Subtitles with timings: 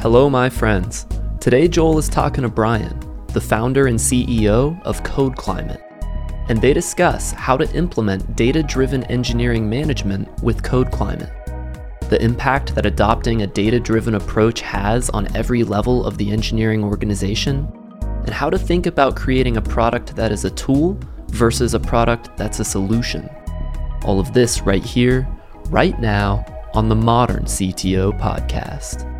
[0.00, 1.06] Hello, my friends.
[1.40, 2.98] Today, Joel is talking to Brian,
[3.34, 5.82] the founder and CEO of Code Climate,
[6.48, 11.30] and they discuss how to implement data driven engineering management with Code Climate,
[12.08, 16.82] the impact that adopting a data driven approach has on every level of the engineering
[16.82, 17.70] organization,
[18.00, 22.34] and how to think about creating a product that is a tool versus a product
[22.38, 23.28] that's a solution.
[24.04, 25.28] All of this right here,
[25.66, 26.42] right now,
[26.72, 29.19] on the Modern CTO Podcast.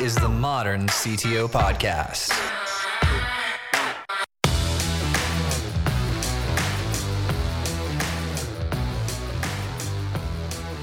[0.00, 2.32] Is the Modern CTO Podcast.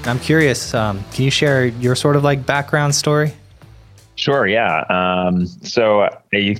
[0.06, 0.72] I'm curious.
[0.72, 3.34] Um, can you share your sort of like background story?
[4.22, 4.46] Sure.
[4.46, 4.84] Yeah.
[4.88, 6.56] Um, so I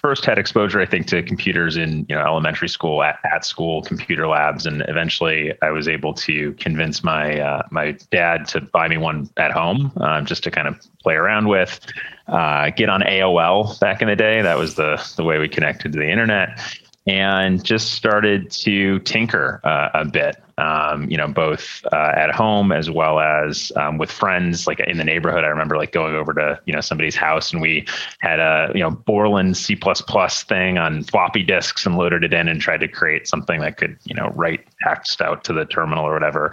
[0.00, 3.82] first had exposure, I think, to computers in you know elementary school, at, at school,
[3.82, 8.88] computer labs, and eventually I was able to convince my uh, my dad to buy
[8.88, 11.80] me one at home, um, just to kind of play around with.
[12.28, 14.40] Uh, get on AOL back in the day.
[14.40, 16.58] That was the the way we connected to the internet
[17.06, 22.72] and just started to tinker uh, a bit um, you know, both uh, at home
[22.72, 25.44] as well as um, with friends, like in the neighborhood.
[25.44, 27.86] I remember like going over to, you know, somebody's house and we
[28.20, 32.60] had a, you know, Borland C++ thing on floppy disks and loaded it in and
[32.60, 36.12] tried to create something that could, you know, write text out to the terminal or
[36.12, 36.52] whatever.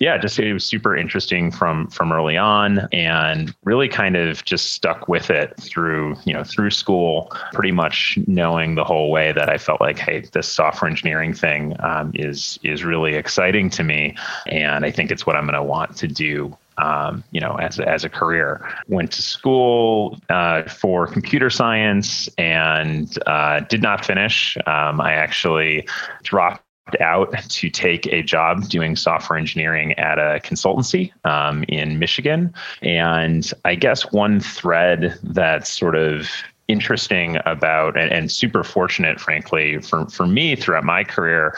[0.00, 4.72] Yeah, just it was super interesting from from early on and really kind of just
[4.72, 9.48] stuck with it through, you know, through school, pretty much knowing the whole way that
[9.48, 13.84] I felt like, hey, this software engineering thing um, is is really exciting exciting to
[13.84, 17.56] me, and I think it's what I'm going to want to do um, you know,
[17.56, 18.66] as, as a career.
[18.88, 24.56] Went to school uh, for computer science and uh, did not finish.
[24.66, 25.86] Um, I actually
[26.22, 26.62] dropped
[27.00, 32.54] out to take a job doing software engineering at a consultancy um, in Michigan.
[32.82, 36.28] And I guess one thread that sort of
[36.68, 41.56] interesting about and, and, super fortunate frankly for, for me throughout my career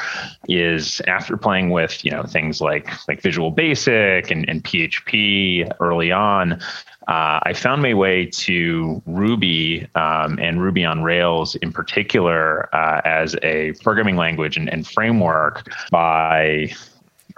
[0.49, 6.13] is after playing with you know things like like visual basic and, and php early
[6.13, 6.61] on
[7.09, 13.01] uh, I found my way to Ruby um, and Ruby on Rails in particular uh,
[13.07, 16.71] as a programming language and, and framework by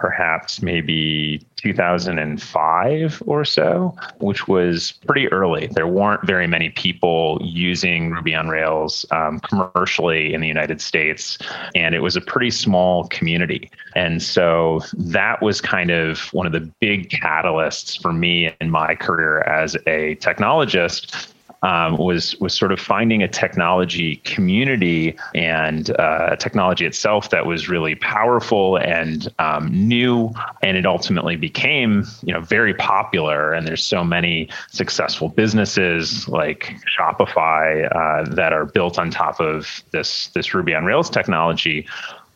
[0.01, 5.67] perhaps maybe 2005 or so, which was pretty early.
[5.67, 11.37] There weren't very many people using Ruby on Rails um, commercially in the United States,
[11.75, 13.69] and it was a pretty small community.
[13.95, 18.95] And so that was kind of one of the big catalysts for me in my
[18.95, 21.31] career as a technologist
[21.63, 27.69] um, was was sort of finding a technology community and uh, technology itself that was
[27.69, 30.31] really powerful and um, new,
[30.63, 33.53] and it ultimately became you know very popular.
[33.53, 39.83] And there's so many successful businesses like Shopify uh, that are built on top of
[39.91, 41.87] this this Ruby on Rails technology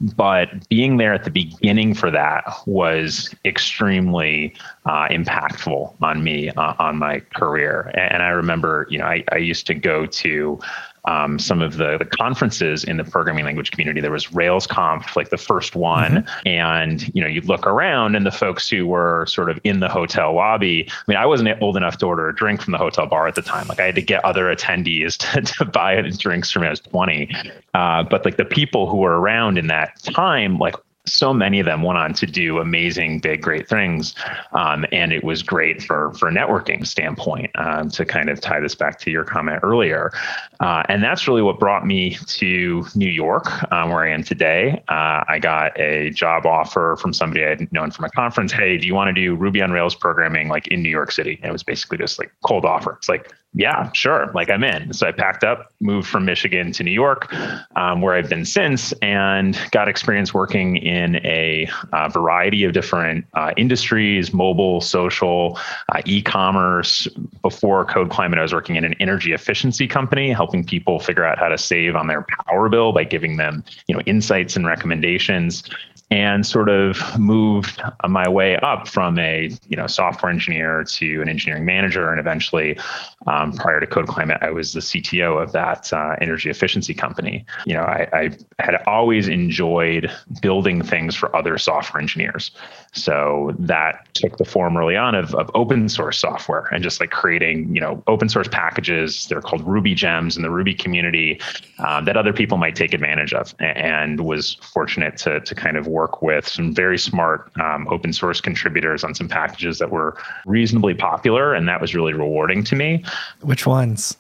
[0.02, 4.54] but being there at the beginning for that was extremely
[4.86, 7.92] uh, impactful on me uh, on my career.
[7.96, 10.60] And i remember you know I, I used to go to
[11.08, 14.02] um, some of the, the conferences in the programming language community.
[14.02, 16.48] There was RailsConf, like the first one, mm-hmm.
[16.48, 19.90] and you know you'd look around and the folks who were sort of in the
[19.90, 20.88] hotel lobby.
[20.90, 23.36] I mean, I wasn't old enough to order a drink from the hotel bar at
[23.36, 23.68] the time.
[23.68, 26.68] Like I had to get other attendees to, to buy drinks from me.
[26.68, 27.36] I was 20,
[27.74, 30.76] uh, but like the people who were around in that time, like
[31.08, 34.16] so many of them went on to do amazing, big, great things,
[34.54, 37.52] um, and it was great for for networking standpoint.
[37.56, 40.12] Um, to kind of tie this back to your comment earlier,
[40.60, 44.84] uh, and that's really what brought me to New York, um, where I am today.
[44.88, 48.52] Uh, I got a job offer from somebody I'd known from a conference.
[48.52, 51.40] Hey, do you want to do Ruby on Rails programming like in New York City?
[51.42, 52.94] And it was basically just like cold offer.
[52.94, 54.30] It's like yeah, sure.
[54.34, 54.92] Like I'm in.
[54.92, 57.34] So I packed up, moved from Michigan to New York,
[57.78, 63.26] um, where I've been since, and got experience working in a uh, variety of different
[63.34, 65.58] uh, industries mobile, social,
[65.94, 67.08] uh, e commerce.
[67.42, 71.40] Before Code Climate, I was working in an energy efficiency company, helping people figure out
[71.40, 75.64] how to save on their power bill by giving them you know, insights and recommendations
[76.12, 81.30] and sort of moved my way up from a you know software engineer to an
[81.30, 82.78] engineering manager and eventually
[83.28, 87.46] Um, prior to Code Climate, I was the CTO of that uh, energy efficiency company.
[87.66, 90.12] You know, I, I had always enjoyed
[90.42, 92.52] building things for other software engineers.
[92.94, 97.12] So that took the form early on of, of open source software and just like
[97.12, 99.28] creating, you know, open source packages.
[99.28, 101.42] They're called Ruby gems in the Ruby community
[101.80, 103.54] um, that other people might take advantage of.
[103.60, 108.40] And was fortunate to, to kind of work with some very smart um, open source
[108.40, 111.54] contributors on some packages that were reasonably popular.
[111.54, 113.04] And that was really rewarding to me.
[113.42, 114.18] Which ones?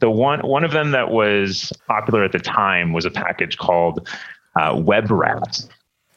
[0.00, 4.06] The one one of them that was popular at the time was a package called
[4.56, 5.68] uh, WebRat.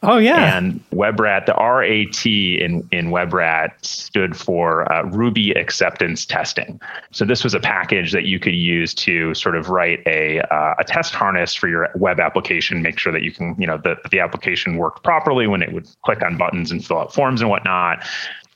[0.01, 0.57] Oh yeah.
[0.57, 6.79] And WebRat, the RAT in in WebRat stood for uh, Ruby acceptance testing.
[7.11, 10.75] So this was a package that you could use to sort of write a uh,
[10.79, 13.97] a test harness for your web application, make sure that you can you know the
[14.09, 17.49] the application worked properly when it would click on buttons and fill out forms and
[17.49, 18.05] whatnot.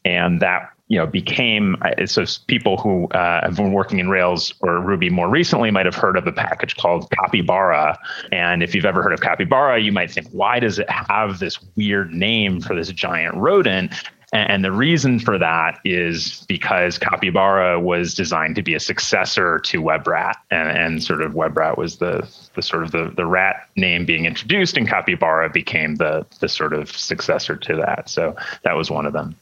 [0.06, 4.54] And that you know became uh, so people who uh, have been working in rails
[4.62, 7.98] or ruby more recently might have heard of a package called capybara
[8.32, 11.60] and if you've ever heard of capybara you might think why does it have this
[11.76, 13.94] weird name for this giant rodent
[14.34, 19.80] and the reason for that is because Capybara was designed to be a successor to
[19.80, 24.06] WebRat, and, and sort of WebRat was the the sort of the, the rat name
[24.06, 28.10] being introduced, and Capybara became the the sort of successor to that.
[28.10, 29.36] So that was one of them.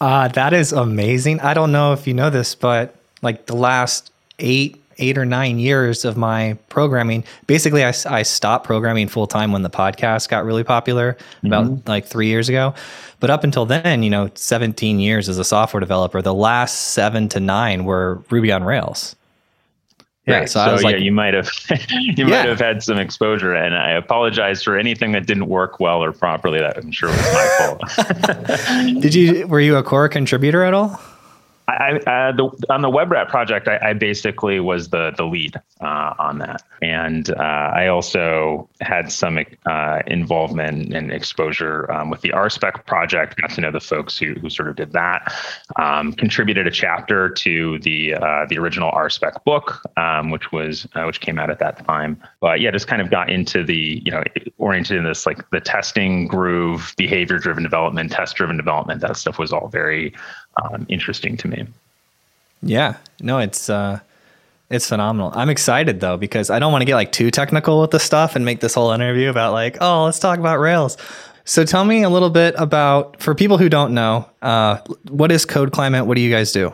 [0.00, 1.40] Uh, that is amazing.
[1.40, 5.58] I don't know if you know this, but like the last eight, eight or nine
[5.58, 10.44] years of my programming, basically, I, I stopped programming full time when the podcast got
[10.44, 11.88] really popular about mm-hmm.
[11.88, 12.74] like three years ago.
[13.18, 17.28] But up until then, you know, 17 years as a software developer, the last seven
[17.30, 19.16] to nine were Ruby on Rails.
[20.26, 21.50] Yeah, so, so like, yeah, you might have
[21.90, 22.24] you yeah.
[22.26, 26.12] might have had some exposure, and I apologize for anything that didn't work well or
[26.12, 26.60] properly.
[26.60, 29.00] That I'm sure was my fault.
[29.00, 31.00] Did you were you a core contributor at all?
[31.70, 36.14] I, uh, the, on the WebRat project, I, I, basically was the the lead uh,
[36.18, 37.34] on that, and uh,
[37.74, 43.40] I also had some uh, involvement and exposure um, with the RSpec project.
[43.40, 45.34] Got to know the folks who, who sort of did that.
[45.76, 51.04] Um, contributed a chapter to the uh, the original RSpec book, um, which was uh,
[51.04, 52.20] which came out at that time.
[52.40, 54.22] But yeah, just kind of got into the you know
[54.58, 59.00] oriented in this like the testing groove, behavior driven development, test driven development.
[59.00, 60.14] That stuff was all very
[60.62, 61.66] um, interesting to me.
[62.62, 64.00] Yeah, no, it's uh,
[64.70, 65.32] it's phenomenal.
[65.34, 68.36] I'm excited though because I don't want to get like too technical with the stuff
[68.36, 70.96] and make this whole interview about like, oh, let's talk about Rails.
[71.44, 75.44] So tell me a little bit about for people who don't know, uh, what is
[75.44, 76.06] Code Climate?
[76.06, 76.72] What do you guys do?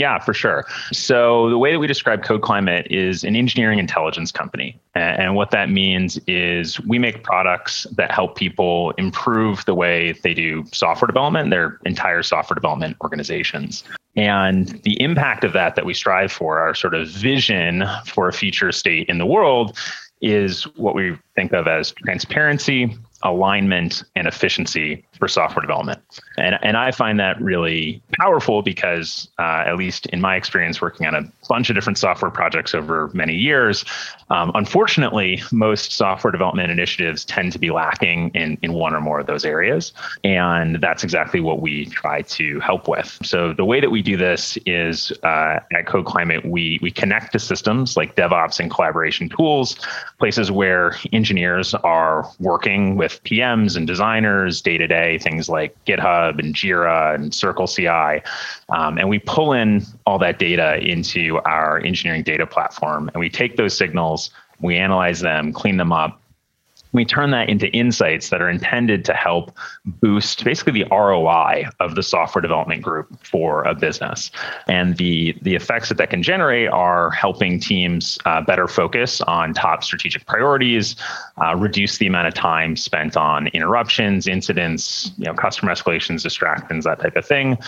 [0.00, 0.64] Yeah, for sure.
[0.92, 4.80] So the way that we describe Code Climate is an engineering intelligence company.
[4.94, 10.32] And what that means is we make products that help people improve the way they
[10.32, 13.84] do software development, their entire software development organizations.
[14.16, 18.32] And the impact of that that we strive for, our sort of vision for a
[18.32, 19.76] future state in the world,
[20.22, 26.00] is what we think of as transparency, alignment and efficiency for software development.
[26.38, 31.06] And, and I find that really powerful because, uh, at least in my experience working
[31.06, 33.84] on a bunch of different software projects over many years,
[34.30, 39.20] um, unfortunately, most software development initiatives tend to be lacking in, in one or more
[39.20, 39.92] of those areas.
[40.24, 43.18] And that's exactly what we try to help with.
[43.22, 47.32] So the way that we do this is uh, at Code Climate, we, we connect
[47.32, 49.76] to systems like DevOps and collaboration tools,
[50.18, 55.76] places where engineers are working with with PMs and designers day to day, things like
[55.84, 58.22] GitHub and Jira and Circle CI.
[58.68, 63.28] Um, and we pull in all that data into our engineering data platform and we
[63.28, 64.30] take those signals,
[64.60, 66.20] we analyze them, clean them up,
[66.92, 71.94] we turn that into insights that are intended to help boost basically the ROI of
[71.94, 74.30] the software development group for a business.
[74.66, 79.54] And the, the effects that that can generate are helping teams uh, better focus on
[79.54, 80.96] top strategic priorities,
[81.44, 86.84] uh, reduce the amount of time spent on interruptions, incidents, you know, customer escalations, distractions,
[86.84, 87.58] that type of thing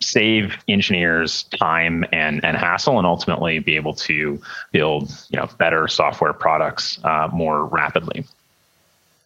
[0.00, 5.88] save engineers time and, and hassle and ultimately be able to build you know better
[5.88, 8.24] software products uh, more rapidly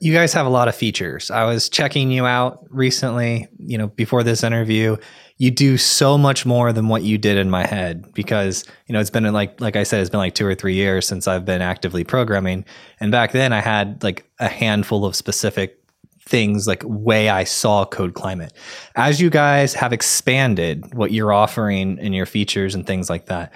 [0.03, 1.31] you guys have a lot of features.
[1.31, 4.97] I was checking you out recently, you know, before this interview.
[5.37, 8.99] You do so much more than what you did in my head because, you know,
[8.99, 11.45] it's been like like I said it's been like 2 or 3 years since I've
[11.45, 12.65] been actively programming.
[12.99, 15.79] And back then I had like a handful of specific
[16.25, 18.53] things like way I saw code climate.
[18.97, 23.53] As you guys have expanded what you're offering in your features and things like that,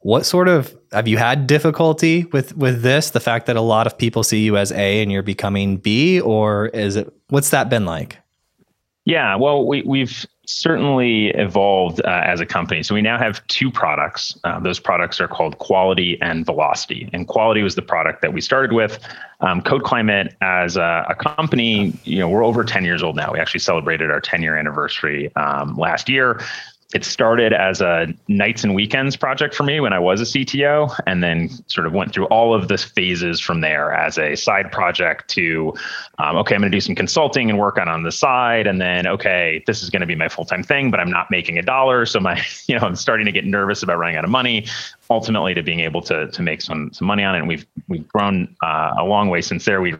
[0.00, 3.10] what sort of have you had difficulty with with this?
[3.10, 6.20] The fact that a lot of people see you as A and you're becoming B,
[6.20, 8.18] or is it what's that been like?
[9.06, 12.82] Yeah, well, we, we've certainly evolved uh, as a company.
[12.82, 14.38] So we now have two products.
[14.44, 17.08] Uh, those products are called Quality and Velocity.
[17.12, 18.98] And Quality was the product that we started with.
[19.40, 23.32] Um, Code Climate as a, a, company, you know, we're over 10 years old now.
[23.32, 26.40] We actually celebrated our 10 year anniversary um, last year
[26.92, 30.92] it started as a nights and weekends project for me when I was a CTO,
[31.06, 34.72] and then sort of went through all of the phases from there as a side
[34.72, 35.72] project to,
[36.18, 38.80] um, okay, I'm going to do some consulting and work on on the side, and
[38.80, 41.58] then okay, this is going to be my full time thing, but I'm not making
[41.58, 44.30] a dollar, so my, you know, I'm starting to get nervous about running out of
[44.30, 44.66] money.
[45.08, 48.06] Ultimately, to being able to to make some some money on it, and we've we've
[48.08, 49.80] grown uh, a long way since there.
[49.80, 49.94] We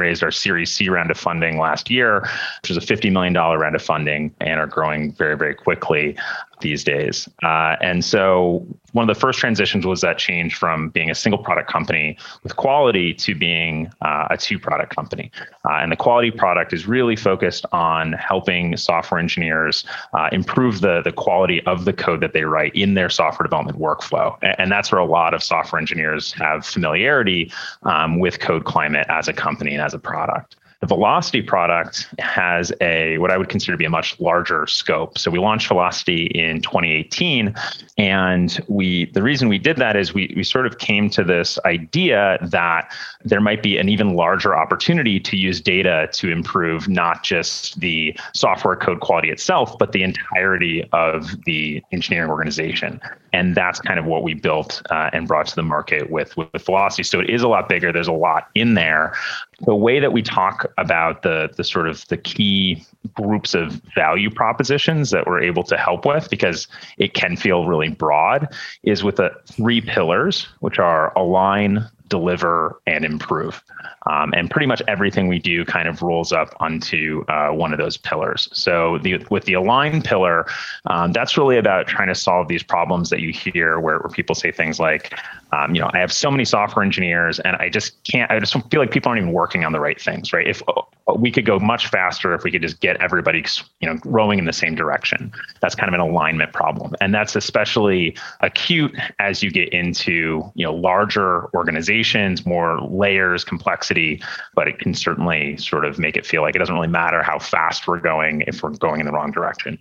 [0.00, 2.22] raised our Series C round of funding last year,
[2.62, 6.16] which was a $50 million round of funding, and are growing very, very quickly
[6.60, 7.28] these days.
[7.42, 11.38] Uh, and so one of the first transitions was that change from being a single
[11.42, 15.30] product company with quality to being uh, a two product company.
[15.68, 21.02] Uh, and the quality product is really focused on helping software engineers uh, improve the,
[21.02, 24.36] the quality of the code that they write in their software development workflow.
[24.42, 27.52] And, and that's where a lot of software engineers have familiarity
[27.82, 30.56] um, with Code Climate as a company and as a product.
[30.80, 35.18] The Velocity product has a what I would consider to be a much larger scope.
[35.18, 37.54] So we launched Velocity in 2018,
[37.98, 41.58] and we the reason we did that is we we sort of came to this
[41.66, 42.90] idea that
[43.24, 48.16] there might be an even larger opportunity to use data to improve not just the
[48.32, 53.00] software code quality itself, but the entirety of the engineering organization.
[53.32, 56.64] And that's kind of what we built uh, and brought to the market with, with
[56.64, 57.04] Velocity.
[57.04, 57.92] So it is a lot bigger.
[57.92, 59.14] There's a lot in there,
[59.60, 62.84] the way that we talk about the the sort of the key
[63.14, 67.88] groups of value propositions that we're able to help with because it can feel really
[67.88, 68.48] broad
[68.82, 73.62] is with the three pillars which are align deliver and improve
[74.06, 77.78] um, and pretty much everything we do kind of rolls up onto uh, one of
[77.78, 78.48] those pillars.
[78.52, 80.46] So the, with the align pillar,
[80.86, 84.34] um, that's really about trying to solve these problems that you hear where, where people
[84.34, 85.14] say things like,
[85.52, 88.54] um, you know, I have so many software engineers and I just can't, I just
[88.70, 90.46] feel like people aren't even working on the right things, right?
[90.46, 90.82] If uh,
[91.16, 93.44] we could go much faster if we could just get everybody,
[93.80, 95.32] you know, rowing in the same direction.
[95.60, 96.94] That's kind of an alignment problem.
[97.00, 103.89] And that's especially acute as you get into, you know, larger organizations, more layers, complexity
[103.90, 104.22] complexity,
[104.54, 107.38] but it can certainly sort of make it feel like it doesn't really matter how
[107.38, 109.78] fast we're going if we're going in the wrong direction.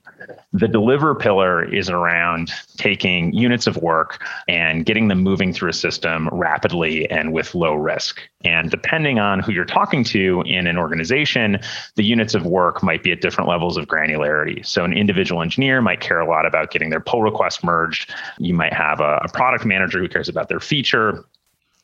[0.54, 5.74] The deliver pillar is around taking units of work and getting them moving through a
[5.74, 8.22] system rapidly and with low risk.
[8.46, 11.60] And depending on who you're talking to in an organization,
[11.96, 14.66] the units of work might be at different levels of granularity.
[14.66, 18.14] So an individual engineer might care a lot about getting their pull request merged.
[18.38, 21.26] You might have a, a product manager who cares about their feature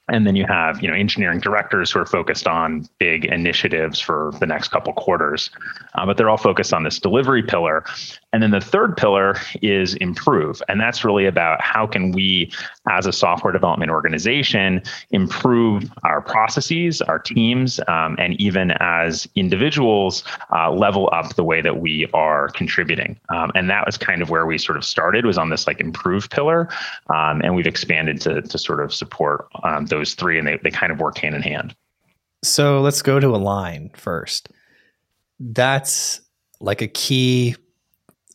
[0.09, 4.31] and then you have you know engineering directors who are focused on big initiatives for
[4.39, 5.49] the next couple quarters.
[5.95, 7.83] Uh, but they're all focused on this delivery pillar.
[8.33, 10.61] And then the third pillar is improve.
[10.67, 12.51] And that's really about how can we
[12.89, 20.23] as a software development organization improve our processes our teams um, and even as individuals
[20.53, 23.17] uh, level up the way that we are contributing.
[23.29, 25.79] Um, and that was kind of where we sort of started was on this like
[25.79, 26.67] improve pillar.
[27.13, 30.71] Um, and we've expanded to, to sort of support um, those three and they, they
[30.71, 31.75] kind of work hand in hand.
[32.43, 34.49] So let's go to Align first.
[35.39, 36.21] That's
[36.59, 37.55] like a key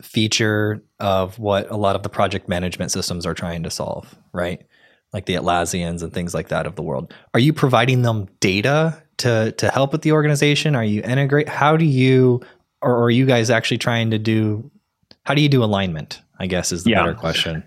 [0.03, 4.65] feature of what a lot of the project management systems are trying to solve, right?
[5.13, 7.15] Like the Atlassians and things like that of the world.
[7.35, 10.75] Are you providing them data to to help with the organization?
[10.75, 11.49] Are you integrate?
[11.49, 12.41] How do you,
[12.81, 14.71] or are you guys actually trying to do?
[15.25, 16.21] How do you do alignment?
[16.39, 17.03] I guess is the yeah.
[17.03, 17.63] better question.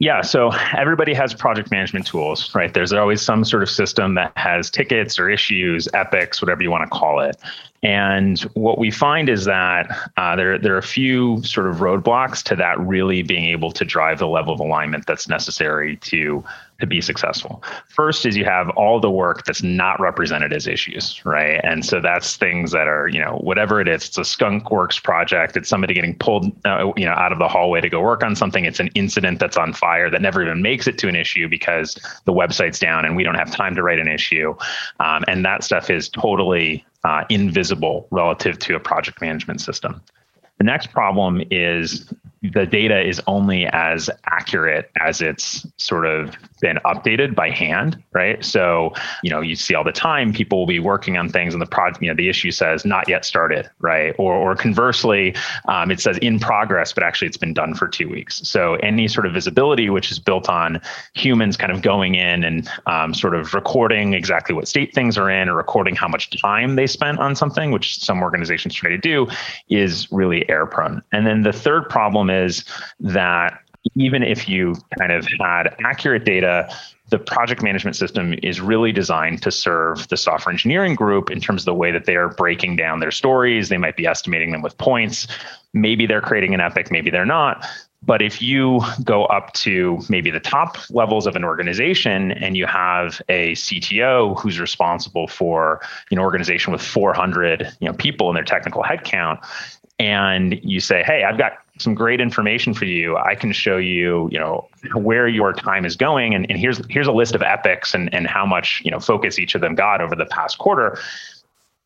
[0.00, 2.74] Yeah, so everybody has project management tools, right?
[2.74, 6.82] There's always some sort of system that has tickets or issues, epics, whatever you want
[6.82, 7.36] to call it.
[7.84, 9.86] And what we find is that
[10.16, 13.84] uh, there, there are a few sort of roadblocks to that really being able to
[13.84, 16.42] drive the level of alignment that's necessary to
[16.80, 17.62] to be successful.
[17.88, 21.60] First is you have all the work that's not represented as issues, right?
[21.62, 24.98] And so that's things that are, you know, whatever it is, it's a skunk works
[24.98, 28.24] project, it's somebody getting pulled, uh, you know, out of the hallway to go work
[28.24, 31.14] on something, it's an incident that's on fire that never even makes it to an
[31.14, 34.54] issue because the website's down and we don't have time to write an issue.
[34.98, 40.00] Um, and that stuff is totally uh, invisible relative to a project management system.
[40.58, 46.78] The next problem is the data is only as accurate as it's sort of been
[46.86, 48.42] updated by hand, right?
[48.42, 51.60] So, you know, you see all the time people will be working on things and
[51.60, 54.14] the project, you know, the issue says not yet started, right?
[54.18, 55.34] Or, or conversely,
[55.68, 58.40] um, it says in progress, but actually it's been done for two weeks.
[58.48, 60.80] So, any sort of visibility, which is built on
[61.12, 65.28] humans kind of going in and um, sort of recording exactly what state things are
[65.28, 68.96] in or recording how much time they spent on something, which some organizations try to
[68.96, 69.28] do,
[69.68, 71.02] is really error prone.
[71.12, 72.64] And then the third problem is
[73.00, 73.60] that
[73.94, 76.68] even if you kind of had accurate data,
[77.10, 81.62] the project management system is really designed to serve the software engineering group in terms
[81.62, 83.68] of the way that they are breaking down their stories.
[83.68, 85.28] They might be estimating them with points.
[85.74, 87.66] Maybe they're creating an epic, maybe they're not.
[88.06, 92.66] But if you go up to maybe the top levels of an organization and you
[92.66, 98.44] have a CTO who's responsible for an organization with 400 you know, people in their
[98.44, 99.42] technical headcount,
[99.98, 103.16] and you say, "Hey, I've got some great information for you.
[103.16, 107.06] I can show you, you know, where your time is going, and, and here's here's
[107.06, 110.00] a list of epics and and how much you know focus each of them got
[110.00, 110.98] over the past quarter."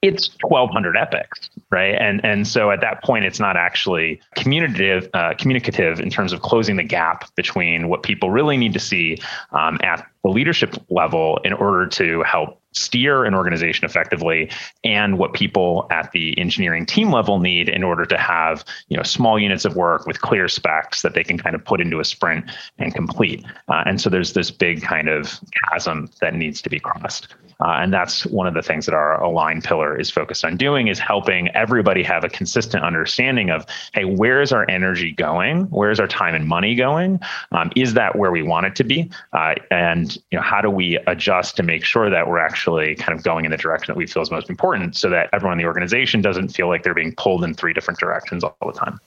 [0.00, 1.96] It's 1,200 epics, right?
[1.96, 6.40] And and so at that point, it's not actually communicative uh, communicative in terms of
[6.40, 9.18] closing the gap between what people really need to see
[9.52, 14.50] um, at the leadership level in order to help steer an organization effectively
[14.84, 19.02] and what people at the engineering team level need in order to have you know
[19.02, 22.04] small units of work with clear specs that they can kind of put into a
[22.04, 23.44] sprint and complete.
[23.68, 27.28] Uh, and so there's this big kind of chasm that needs to be crossed.
[27.60, 30.86] Uh, and that's one of the things that our align pillar is focused on doing
[30.86, 35.62] is helping everybody have a consistent understanding of hey where is our energy going?
[35.64, 37.18] Where is our time and money going?
[37.50, 39.10] Um, is that where we want it to be?
[39.32, 42.96] Uh, and you know how do we adjust to make sure that we're actually actually
[42.96, 45.52] kind of going in the direction that we feel is most important so that everyone
[45.52, 48.72] in the organization doesn't feel like they're being pulled in three different directions all the
[48.72, 48.98] time.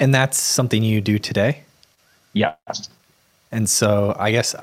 [0.00, 1.64] And that's something you do today?
[2.32, 2.88] Yes.
[3.52, 4.54] And so I guess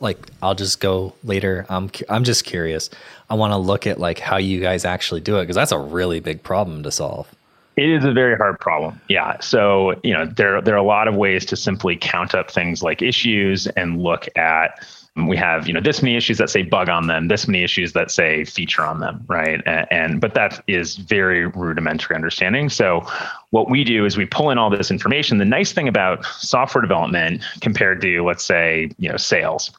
[0.00, 1.66] like I'll just go later.
[1.68, 2.88] I'm I'm just curious.
[3.28, 5.78] I want to look at like how you guys actually do it because that's a
[5.78, 7.30] really big problem to solve.
[7.76, 8.98] It is a very hard problem.
[9.08, 9.38] Yeah.
[9.40, 12.82] So, you know, there there are a lot of ways to simply count up things
[12.82, 16.88] like issues and look at we have you know this many issues that say bug
[16.88, 19.62] on them this many issues that say feature on them right?
[19.66, 22.68] And, and, but that is very rudimentary understanding.
[22.68, 23.06] So
[23.50, 25.38] what we do is we pull in all this information.
[25.38, 29.70] The nice thing about software development compared to let's say you know sales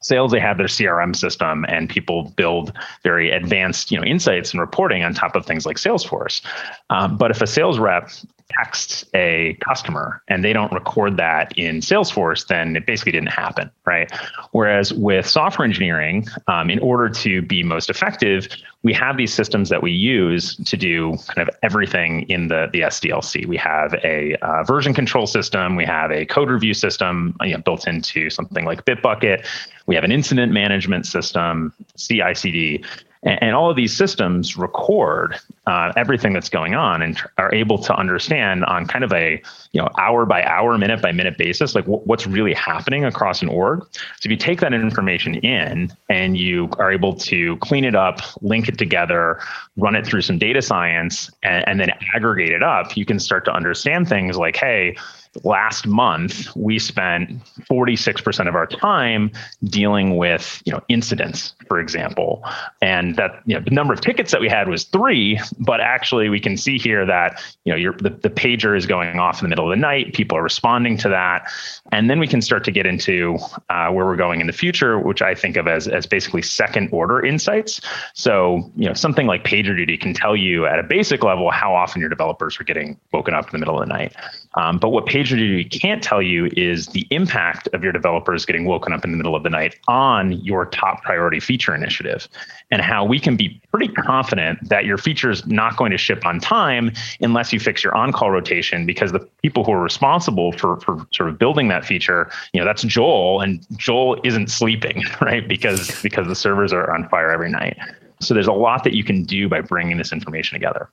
[0.00, 4.60] sales they have their crm system and people build very advanced you know insights and
[4.60, 6.42] reporting on top of things like salesforce.
[6.90, 8.10] Um, but if a sales rep
[8.48, 13.70] text a customer and they don't record that in Salesforce, then it basically didn't happen,
[13.84, 14.10] right?
[14.52, 18.48] Whereas with software engineering, um, in order to be most effective,
[18.82, 22.80] we have these systems that we use to do kind of everything in the, the
[22.82, 23.46] SDLC.
[23.46, 27.58] We have a uh, version control system, we have a code review system you know,
[27.58, 29.44] built into something like Bitbucket,
[29.86, 32.84] we have an incident management system, CI CD.
[33.22, 37.76] And all of these systems record uh, everything that's going on and tr- are able
[37.76, 41.74] to understand on kind of a you know hour by hour, minute by minute basis,
[41.74, 43.82] like w- what's really happening across an org.
[43.92, 48.20] So if you take that information in and you are able to clean it up,
[48.42, 49.40] link it together,
[49.76, 53.44] run it through some data science, and, and then aggregate it up, you can start
[53.46, 54.96] to understand things like, hey,
[55.44, 57.30] last month we spent
[57.70, 59.30] 46% of our time
[59.64, 62.44] dealing with you know incidents for example
[62.80, 66.28] and that you know the number of tickets that we had was three but actually
[66.28, 69.48] we can see here that you know the, the pager is going off in the
[69.48, 70.14] middle of the night.
[70.14, 71.50] People are responding to that.
[71.92, 73.38] And then we can start to get into
[73.70, 76.88] uh, where we're going in the future which i think of as, as basically second
[76.92, 77.80] order insights.
[78.14, 82.00] So you know something like pagerduty can tell you at a basic level how often
[82.00, 84.14] your developers are getting woken up in the middle of the night.
[84.54, 88.92] Um, but what PagerDuty can't tell you is the impact of your developers getting woken
[88.92, 92.28] up in the middle of the night on your top priority feature initiative
[92.70, 96.40] and how we can be pretty confident that your feature not going to ship on
[96.40, 101.06] time unless you fix your on-call rotation because the people who are responsible for, for
[101.12, 105.46] sort of building that feature, you know, that's Joel and Joel isn't sleeping, right?
[105.46, 107.78] Because because the servers are on fire every night.
[108.20, 110.90] So there's a lot that you can do by bringing this information together.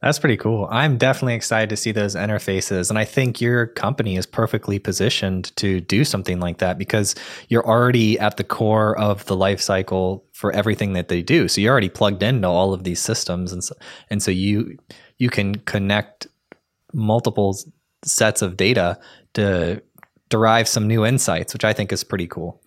[0.00, 0.68] That's pretty cool.
[0.70, 2.88] I'm definitely excited to see those interfaces.
[2.88, 7.16] And I think your company is perfectly positioned to do something like that because
[7.48, 11.48] you're already at the core of the life cycle for everything that they do.
[11.48, 13.52] So you're already plugged into all of these systems.
[13.52, 13.74] And so,
[14.08, 14.78] and so you,
[15.18, 16.28] you can connect
[16.92, 17.58] multiple
[18.04, 19.00] sets of data
[19.34, 19.82] to
[20.28, 22.62] derive some new insights, which I think is pretty cool.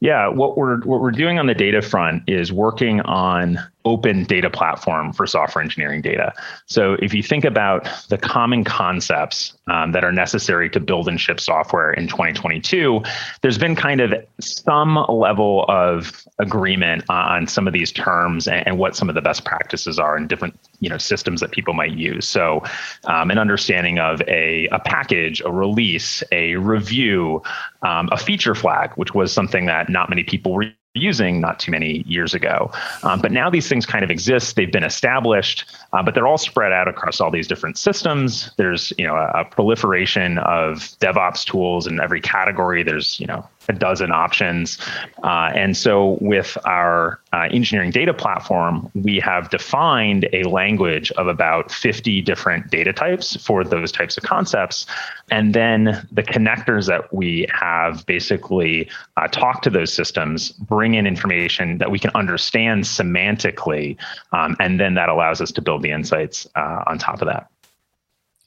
[0.00, 4.50] Yeah, what we're what we're doing on the data front is working on open data
[4.50, 6.32] platform for software engineering data.
[6.66, 11.20] So if you think about the common concepts um, that are necessary to build and
[11.20, 13.02] ship software in 2022,
[13.42, 18.78] there's been kind of some level of agreement on some of these terms and, and
[18.78, 21.92] what some of the best practices are in different you know systems that people might
[21.92, 22.26] use.
[22.26, 22.62] So
[23.04, 27.42] um, an understanding of a, a package, a release, a review,
[27.82, 31.70] um, a feature flag, which was something that not many people were using not too
[31.70, 32.70] many years ago.
[33.02, 34.56] Um, but now these things kind of exist.
[34.56, 38.50] They've been established, uh, but they're all spread out across all these different systems.
[38.56, 42.82] There's you know a, a proliferation of DevOps tools in every category.
[42.82, 44.78] There's you know a dozen options.
[45.22, 51.26] Uh, and so with our uh, engineering data platform, we have defined a language of
[51.28, 54.84] about 50 different data types for those types of concepts.
[55.30, 61.06] And then the connectors that we have basically uh, talk to those systems, bring in
[61.06, 63.96] information that we can understand semantically,
[64.32, 67.48] um, and then that allows us to build the insights uh, on top of that.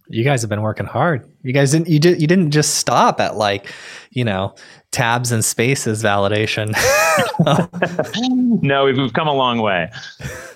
[0.10, 1.28] You guys have been working hard.
[1.44, 3.72] You guys didn't you did you didn't just stop at like,
[4.12, 4.54] you know,
[4.94, 6.74] tabs and spaces validation.
[8.62, 9.92] no, we've, we've come a long way.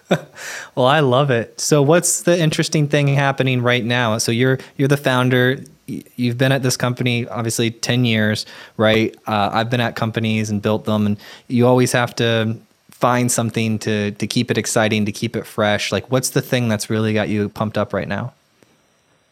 [0.76, 1.60] well, I love it.
[1.60, 4.18] So what's the interesting thing happening right now?
[4.20, 5.62] So you're you're the founder.
[5.88, 8.46] You've been at this company obviously 10 years,
[8.76, 9.16] right?
[9.26, 12.58] Uh, I've been at companies and built them and you always have to
[12.92, 15.92] find something to to keep it exciting, to keep it fresh.
[15.92, 18.34] Like what's the thing that's really got you pumped up right now?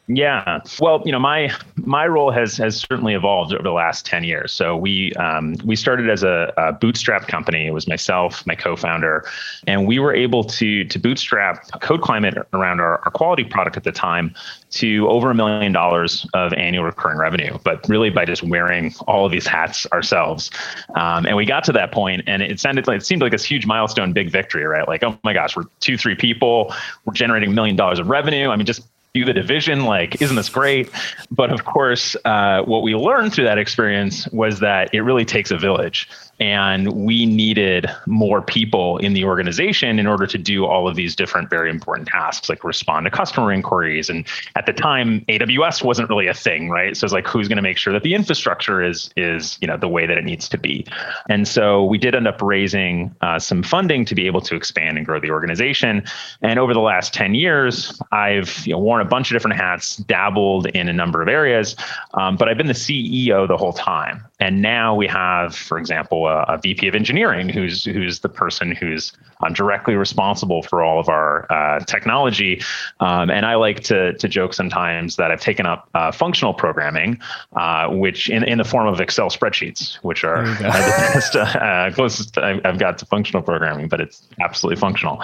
[0.07, 4.23] Yeah, well, you know, my my role has has certainly evolved over the last ten
[4.23, 4.51] years.
[4.51, 7.65] So we um, we started as a, a, bootstrap company.
[7.65, 9.25] It was myself, my co-founder,
[9.65, 13.83] and we were able to to bootstrap Code Climate around our, our quality product at
[13.83, 14.35] the time
[14.71, 17.57] to over a million dollars of annual recurring revenue.
[17.63, 20.51] But really by just wearing all of these hats ourselves,
[20.93, 23.43] um, and we got to that point, and it sounded like it seemed like this
[23.43, 24.87] huge milestone, big victory, right?
[24.87, 26.71] Like, oh my gosh, we're two, three people,
[27.05, 28.49] we're generating a million dollars of revenue.
[28.49, 28.83] I mean, just
[29.15, 29.85] do the division.
[29.85, 30.91] Like, isn't this great?
[31.31, 35.51] But of course, uh, what we learned through that experience was that it really takes
[35.51, 40.87] a village and we needed more people in the organization in order to do all
[40.87, 44.09] of these different very important tasks like respond to customer inquiries.
[44.09, 46.95] And at the time aws wasn't really a thing right?
[46.95, 49.77] So it's like who's going to make sure that the infrastructure is is you know
[49.77, 50.85] the way that it needs to be?
[51.29, 54.97] And so we did end up raising uh, some funding to be able to expand
[54.97, 56.03] and grow the organization.
[56.41, 59.97] And over the last 10 years i've you know, worn a bunch of different hats
[59.97, 61.75] dabbled in a number of areas
[62.13, 66.27] um, but i've been the ceo the whole time and now we have for example
[66.27, 70.99] a, a, VP of engineering who's who's the person who's um, directly responsible for all
[70.99, 72.61] of our uh, technology.
[72.99, 77.19] Um, and I like to to joke sometimes that I've taken up uh, functional programming,
[77.55, 82.37] uh, which in, in the form of Excel spreadsheets, which are the best, uh, closest
[82.37, 85.21] I've got to functional programming, but it's absolutely functional.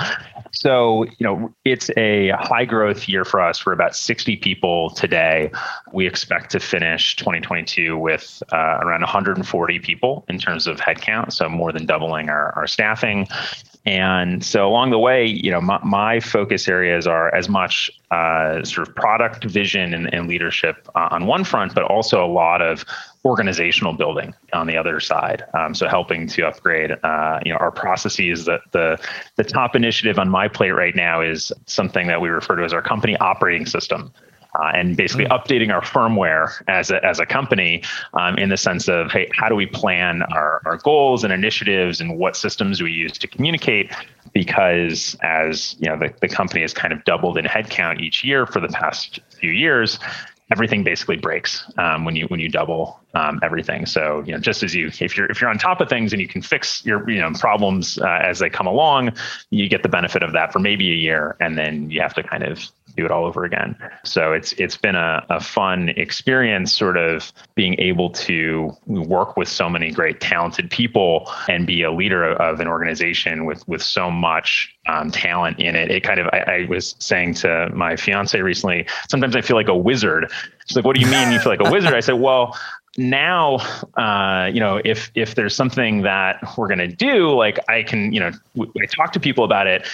[0.51, 3.65] So you know, it's a high growth year for us.
[3.65, 5.51] We're about 60 people today.
[5.91, 11.49] We expect to finish 2022 with uh, around 140 people in terms of headcount, so
[11.49, 13.27] more than doubling our, our staffing.
[13.83, 18.63] And so along the way, you know, my, my focus areas are as much uh,
[18.63, 22.61] sort of product vision and, and leadership uh, on one front, but also a lot
[22.61, 22.85] of
[23.25, 25.43] organizational building on the other side.
[25.55, 28.45] Um, so helping to upgrade, uh, you know, our processes.
[28.45, 28.99] That the
[29.35, 32.73] the top initiative on my plate right now is something that we refer to as
[32.73, 34.13] our company operating system
[34.59, 35.29] uh, and basically mm.
[35.29, 37.83] updating our firmware as a, as a company
[38.13, 42.01] um, in the sense of, hey, how do we plan our, our goals and initiatives
[42.01, 43.91] and what systems do we use to communicate?
[44.33, 48.45] Because as you know, the, the company has kind of doubled in headcount each year
[48.45, 49.99] for the past few years,
[50.51, 53.85] everything basically breaks um, when you when you double um, everything.
[53.85, 56.21] So you know, just as you if you're if you're on top of things and
[56.21, 59.11] you can fix your you know problems uh, as they come along,
[59.49, 62.23] you get the benefit of that for maybe a year, and then you have to
[62.23, 63.75] kind of do it all over again.
[64.03, 69.47] So it's it's been a, a fun experience, sort of being able to work with
[69.47, 74.11] so many great talented people and be a leader of an organization with with so
[74.11, 75.91] much um, talent in it.
[75.91, 79.67] It kind of I, I, was saying to my fiance recently, sometimes I feel like
[79.69, 80.31] a wizard.
[80.65, 82.57] She's like, "What do you mean you feel like a wizard?" I said, "Well."
[82.97, 83.55] Now
[83.97, 88.11] uh, you know if if there's something that we're going to do like i can
[88.11, 89.87] you know i talk to people about it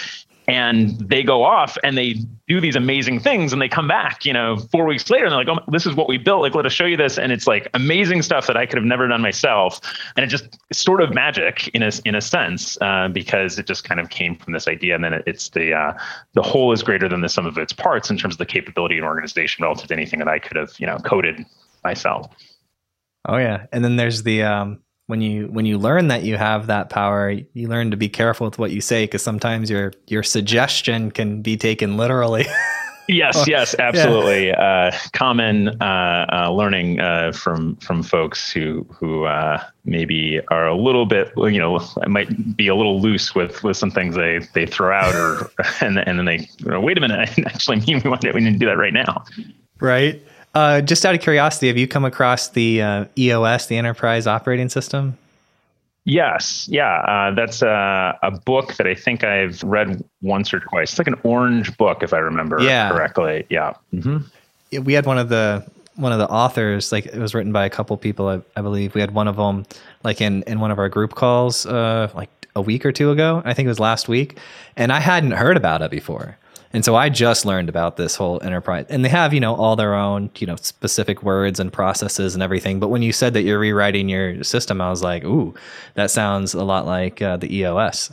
[0.48, 2.14] and they go off and they
[2.48, 5.44] do these amazing things and they come back you know four weeks later and they're
[5.44, 6.42] like oh this is what we built.
[6.42, 7.18] Like let us show you this.
[7.18, 9.80] And it's like amazing stuff that i could have never done myself.
[10.16, 13.84] And it just sort of magic in a in a sense uh, because it just
[13.84, 15.92] kind of came from this idea and then it's the uh,
[16.32, 18.96] the whole is greater than the sum of its parts in terms of the capability
[18.96, 21.44] and organization relative to anything that i could have you know coded
[21.84, 22.34] myself
[23.28, 26.66] oh yeah and then there's the um when you when you learn that you have
[26.66, 30.22] that power, you learn to be careful with what you say because sometimes your your
[30.22, 32.46] suggestion can be taken literally.
[33.10, 34.48] Yes, yes, absolutely.
[34.48, 34.60] Yeah.
[34.60, 40.76] Uh, common uh, uh, learning uh, from from folks who who uh, maybe are a
[40.76, 44.66] little bit, you know, might be a little loose with with some things they they
[44.66, 48.02] throw out, or and and then they you know, wait a minute, I actually mean
[48.04, 49.24] we want to, we need to do that right now.
[49.80, 50.22] Right.
[50.54, 54.68] Uh, just out of curiosity, have you come across the uh, EOS, the Enterprise Operating
[54.68, 55.16] System?
[56.04, 60.92] Yes, yeah, uh, that's a, a, book that I think I've read once or twice.
[60.92, 62.88] It's like an orange book, if I remember yeah.
[62.88, 63.44] correctly.
[63.50, 63.74] Yeah.
[63.92, 64.84] Mm-hmm.
[64.84, 67.70] We had one of the one of the authors, like it was written by a
[67.70, 68.94] couple people, I, I believe.
[68.94, 69.66] We had one of them,
[70.02, 73.42] like in in one of our group calls, uh, like a week or two ago.
[73.44, 74.38] I think it was last week,
[74.76, 76.38] and I hadn't heard about it before.
[76.72, 79.76] And so I just learned about this whole enterprise, and they have you know all
[79.76, 82.78] their own you know specific words and processes and everything.
[82.78, 85.54] But when you said that you're rewriting your system, I was like, ooh,
[85.94, 88.10] that sounds a lot like uh, the EOS.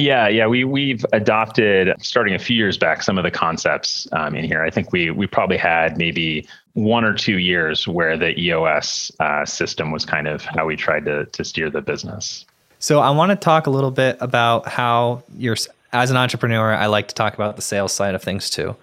[0.00, 4.34] Yeah, yeah, we we've adopted starting a few years back some of the concepts um,
[4.34, 4.62] in here.
[4.62, 9.44] I think we we probably had maybe one or two years where the EOS uh,
[9.44, 12.46] system was kind of how we tried to to steer the business.
[12.78, 15.54] So I want to talk a little bit about how your
[15.92, 18.76] as an entrepreneur, I like to talk about the sales side of things too.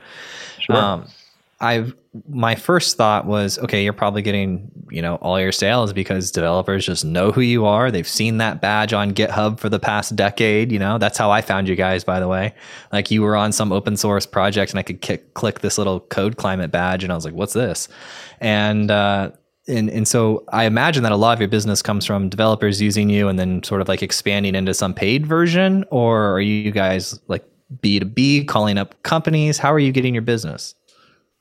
[0.59, 0.75] Sure.
[0.75, 1.07] Um,
[1.59, 1.95] I've
[2.29, 6.85] my first thought was, okay, you're probably getting, you know, all your sales because developers
[6.85, 7.91] just know who you are.
[7.91, 10.71] They've seen that badge on GitHub for the past decade.
[10.71, 12.53] You know, that's how I found you guys, by the way.
[12.91, 15.99] Like you were on some open source project and I could kick, click this little
[15.99, 17.87] code climate badge and I was like, what's this?
[18.39, 19.31] And, uh,
[19.67, 23.09] and and so I imagine that a lot of your business comes from developers using
[23.09, 27.19] you and then sort of like expanding into some paid version, or are you guys
[27.27, 27.43] like
[27.81, 29.57] B two B calling up companies?
[29.57, 30.75] How are you getting your business?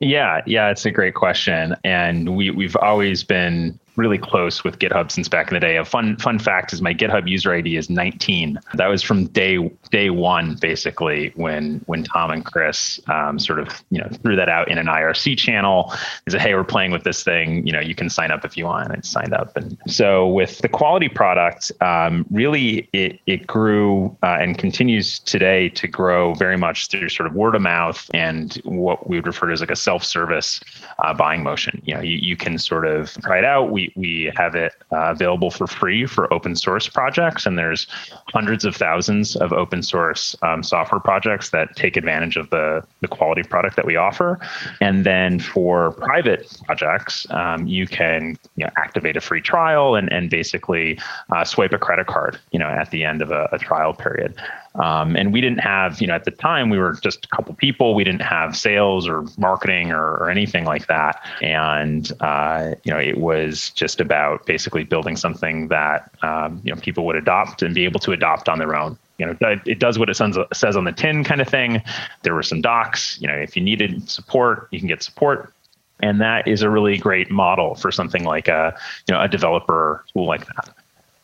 [0.01, 5.11] Yeah, yeah, it's a great question, and we we've always been really close with GitHub
[5.11, 5.77] since back in the day.
[5.77, 8.59] A fun fun fact is my GitHub user ID is 19.
[8.75, 13.69] That was from day day one, basically, when when Tom and Chris um, sort of
[13.91, 15.93] you know threw that out in an IRC channel.
[16.25, 17.67] They said, "Hey, we're playing with this thing.
[17.67, 19.57] You know, you can sign up if you want." And I signed up.
[19.57, 25.69] And so with the quality product, um, really it it grew uh, and continues today
[25.71, 29.47] to grow very much through sort of word of mouth and what we would refer
[29.47, 30.61] to as like a self service
[30.99, 31.81] uh, buying motion.
[31.85, 33.71] You know, you, you can sort of try it out.
[33.71, 37.87] We we have it uh, available for free for open source projects, and there's
[38.33, 43.09] hundreds of thousands of open source um, software projects that take advantage of the the
[43.09, 44.39] quality product that we offer.
[44.81, 50.13] And then for private projects, um, you can you know, activate a free trial and
[50.13, 50.99] and basically
[51.31, 54.35] uh, swipe a credit card, you know, at the end of a, a trial period.
[54.79, 57.55] Um, and we didn't have, you know, at the time we were just a couple
[57.55, 57.95] people.
[57.95, 61.23] We didn't have sales or marketing or, or anything like that.
[61.43, 66.81] And uh, you know, it was just about basically building something that um, you know
[66.81, 68.99] people would adopt and be able to adopt on their own.
[69.19, 71.83] You know, it does what it says on the tin, kind of thing.
[72.23, 73.19] There were some docs.
[73.19, 75.55] You know, if you needed support, you can get support
[76.01, 78.77] and that is a really great model for something like a
[79.09, 80.75] you know a developer tool like that.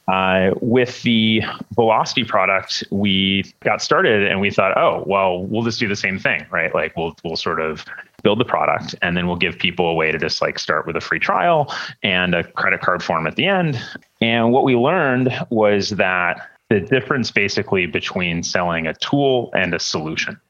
[0.09, 1.43] Uh, with the
[1.75, 6.19] Velocity product, we got started and we thought, oh, well, we'll just do the same
[6.19, 6.75] thing, right?
[6.75, 7.85] Like we'll we'll sort of
[8.23, 10.97] build the product and then we'll give people a way to just like start with
[10.97, 13.81] a free trial and a credit card form at the end.
[14.21, 19.79] And what we learned was that the difference basically between selling a tool and a
[19.79, 20.41] solution.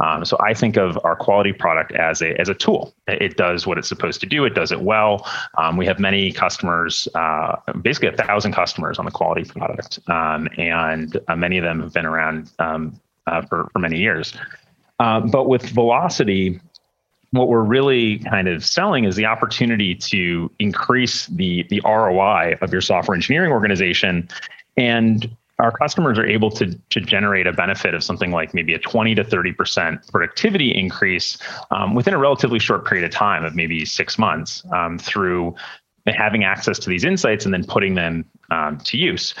[0.00, 2.94] Um, so I think of our quality product as a as a tool.
[3.06, 4.44] It does what it's supposed to do.
[4.44, 5.26] It does it well.
[5.58, 10.48] Um, we have many customers, uh, basically a thousand customers on the quality product, um,
[10.56, 14.34] and uh, many of them have been around um, uh, for for many years.
[14.98, 16.60] Uh, but with Velocity,
[17.30, 22.72] what we're really kind of selling is the opportunity to increase the the ROI of
[22.72, 24.28] your software engineering organization
[24.76, 28.78] and our customers are able to, to generate a benefit of something like maybe a
[28.78, 31.38] 20 to 30% productivity increase
[31.70, 35.54] um, within a relatively short period of time of maybe six months um, through
[36.06, 39.34] having access to these insights and then putting them um, to use.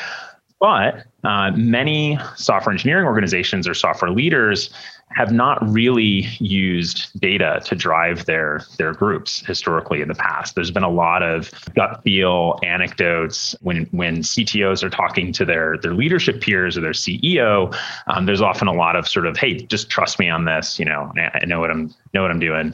[0.60, 4.70] But uh, many software engineering organizations or software leaders
[5.12, 10.54] have not really used data to drive their their groups historically in the past.
[10.54, 15.76] There's been a lot of gut feel anecdotes when when CTOs are talking to their
[15.78, 17.76] their leadership peers or their CEO.
[18.06, 20.78] Um, there's often a lot of sort of, hey, just trust me on this.
[20.78, 22.72] You know, I know what I'm know what I'm doing.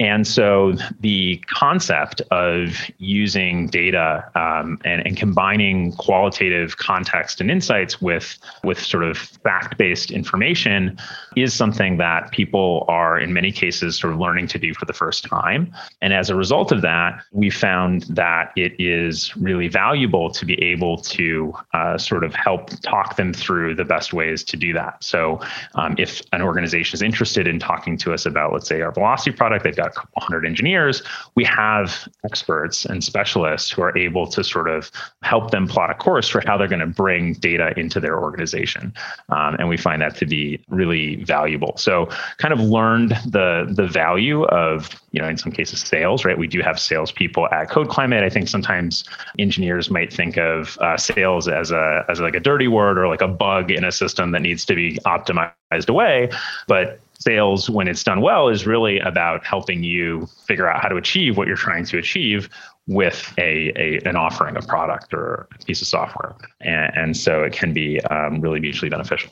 [0.00, 8.00] And so the concept of using data um, and, and combining qualitative context and insights
[8.00, 10.98] with, with sort of fact based information
[11.36, 14.92] is something that people are, in many cases, sort of learning to do for the
[14.92, 15.72] first time.
[16.00, 20.62] And as a result of that, we found that it is really valuable to be
[20.62, 25.02] able to uh, sort of help talk them through the best ways to do that.
[25.02, 25.40] So
[25.74, 29.32] um, if an organization is interested in talking to us about, let's say, our velocity
[29.36, 31.02] product, they've got a couple hundred engineers,
[31.34, 34.90] we have experts and specialists who are able to sort of
[35.22, 38.92] help them plot a course for how they're going to bring data into their organization.
[39.30, 41.76] Um, and we find that to be really valuable.
[41.76, 46.38] So kind of learned the the value of, you know, in some cases sales, right?
[46.38, 48.22] We do have salespeople at Code Climate.
[48.22, 49.04] I think sometimes
[49.38, 53.22] engineers might think of uh, sales as a as like a dirty word or like
[53.22, 56.30] a bug in a system that needs to be optimized away.
[56.66, 60.96] But sales when it's done well is really about helping you figure out how to
[60.96, 62.48] achieve what you're trying to achieve
[62.86, 66.34] with a, a an offering of product or a piece of software.
[66.60, 69.30] And, and so it can be um, really mutually beneficial.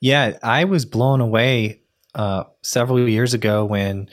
[0.00, 1.80] Yeah i was blown away
[2.14, 4.08] uh, several years ago when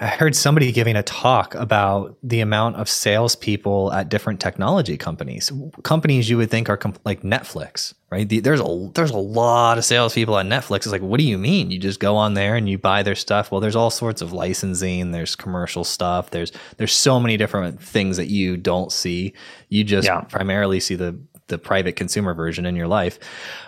[0.00, 5.52] I heard somebody giving a talk about the amount of salespeople at different technology companies.
[5.84, 8.28] Companies you would think are comp- like Netflix, right?
[8.28, 10.78] The, there's a there's a lot of salespeople at Netflix.
[10.78, 11.70] It's like, what do you mean?
[11.70, 13.52] You just go on there and you buy their stuff.
[13.52, 15.12] Well, there's all sorts of licensing.
[15.12, 16.30] There's commercial stuff.
[16.30, 19.32] There's there's so many different things that you don't see.
[19.68, 20.22] You just yeah.
[20.22, 23.20] primarily see the the private consumer version in your life.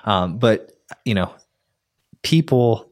[0.05, 0.73] Um, but
[1.05, 1.33] you know,
[2.23, 2.91] people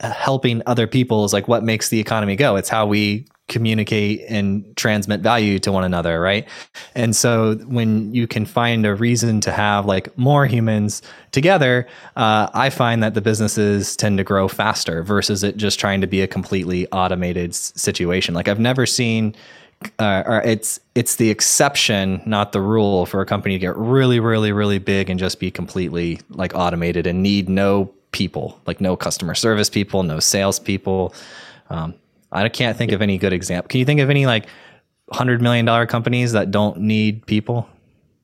[0.00, 2.56] helping other people is like what makes the economy go.
[2.56, 6.48] It's how we communicate and transmit value to one another, right?
[6.94, 12.48] And so when you can find a reason to have like more humans together, uh,
[12.52, 16.22] I find that the businesses tend to grow faster versus it just trying to be
[16.22, 18.34] a completely automated situation.
[18.34, 19.34] Like I've never seen.
[19.98, 24.18] Uh, or it's it's the exception, not the rule, for a company to get really,
[24.18, 28.96] really, really big and just be completely like automated and need no people, like no
[28.96, 31.14] customer service people, no sales people.
[31.68, 31.94] Um,
[32.32, 33.68] I can't think of any good example.
[33.68, 34.46] Can you think of any like
[35.12, 37.68] hundred million dollar companies that don't need people?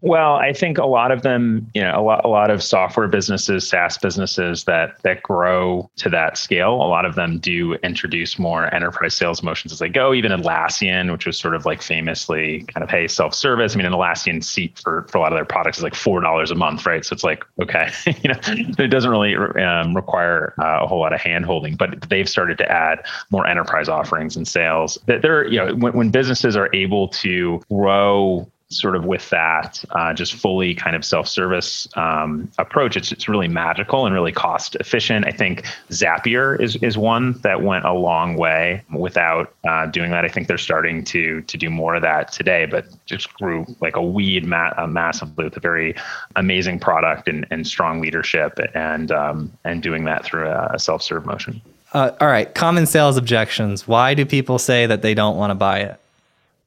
[0.03, 3.07] Well, I think a lot of them, you know, a lot, a lot of software
[3.07, 8.37] businesses, SaaS businesses that that grow to that scale, a lot of them do introduce
[8.37, 10.12] more enterprise sales motions as they go.
[10.12, 13.75] Even Atlassian, which was sort of like famously kind of hey self-service.
[13.75, 16.21] I mean, an Atlassian seat for for a lot of their products is like four
[16.21, 17.05] dollars a month, right?
[17.05, 21.12] So it's like okay, you know, it doesn't really um, require uh, a whole lot
[21.12, 24.99] of hand holding, but they've started to add more enterprise offerings and sales.
[25.07, 29.85] That they're you know when, when businesses are able to grow sort of with that
[29.91, 34.75] uh, just fully kind of self-service um, approach it's, it's really magical and really cost
[34.77, 35.27] efficient.
[35.27, 40.25] I think zapier is, is one that went a long way without uh, doing that.
[40.25, 43.97] I think they're starting to to do more of that today but just grew like
[43.97, 45.95] a weed ma- uh, massively with a very
[46.37, 51.27] amazing product and, and strong leadership and um, and doing that through a, a self-serve
[51.27, 51.61] motion.
[51.93, 52.55] Uh, all right.
[52.55, 53.87] Common sales objections.
[53.87, 55.99] Why do people say that they don't want to buy it?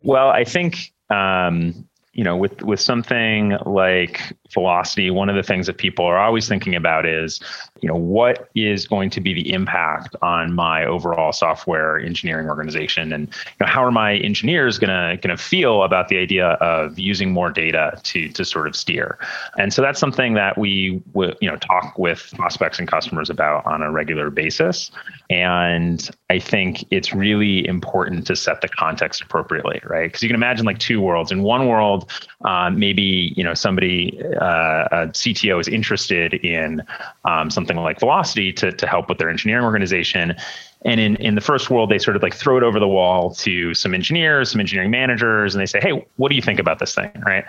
[0.03, 4.21] Well i think um, you know, with with something like
[4.55, 7.39] velocity, one of the things that people are always thinking about is,
[7.81, 13.13] you know, what is going to be the impact on my overall software engineering organization,
[13.13, 17.31] and you know, how are my engineers gonna gonna feel about the idea of using
[17.31, 19.19] more data to to sort of steer?
[19.59, 23.63] And so that's something that we w- you know talk with prospects and customers about
[23.67, 24.89] on a regular basis.
[25.29, 30.07] And I think it's really important to set the context appropriately, right?
[30.07, 31.31] Because you can imagine like two worlds.
[31.31, 32.09] In one world,
[32.43, 36.83] uh, maybe you know somebody, uh, a CTO, is interested in
[37.25, 40.35] um, something like Velocity to to help with their engineering organization.
[40.83, 43.33] And in, in the first world, they sort of like throw it over the wall
[43.35, 46.79] to some engineers, some engineering managers, and they say, "Hey, what do you think about
[46.79, 47.43] this thing?" Right?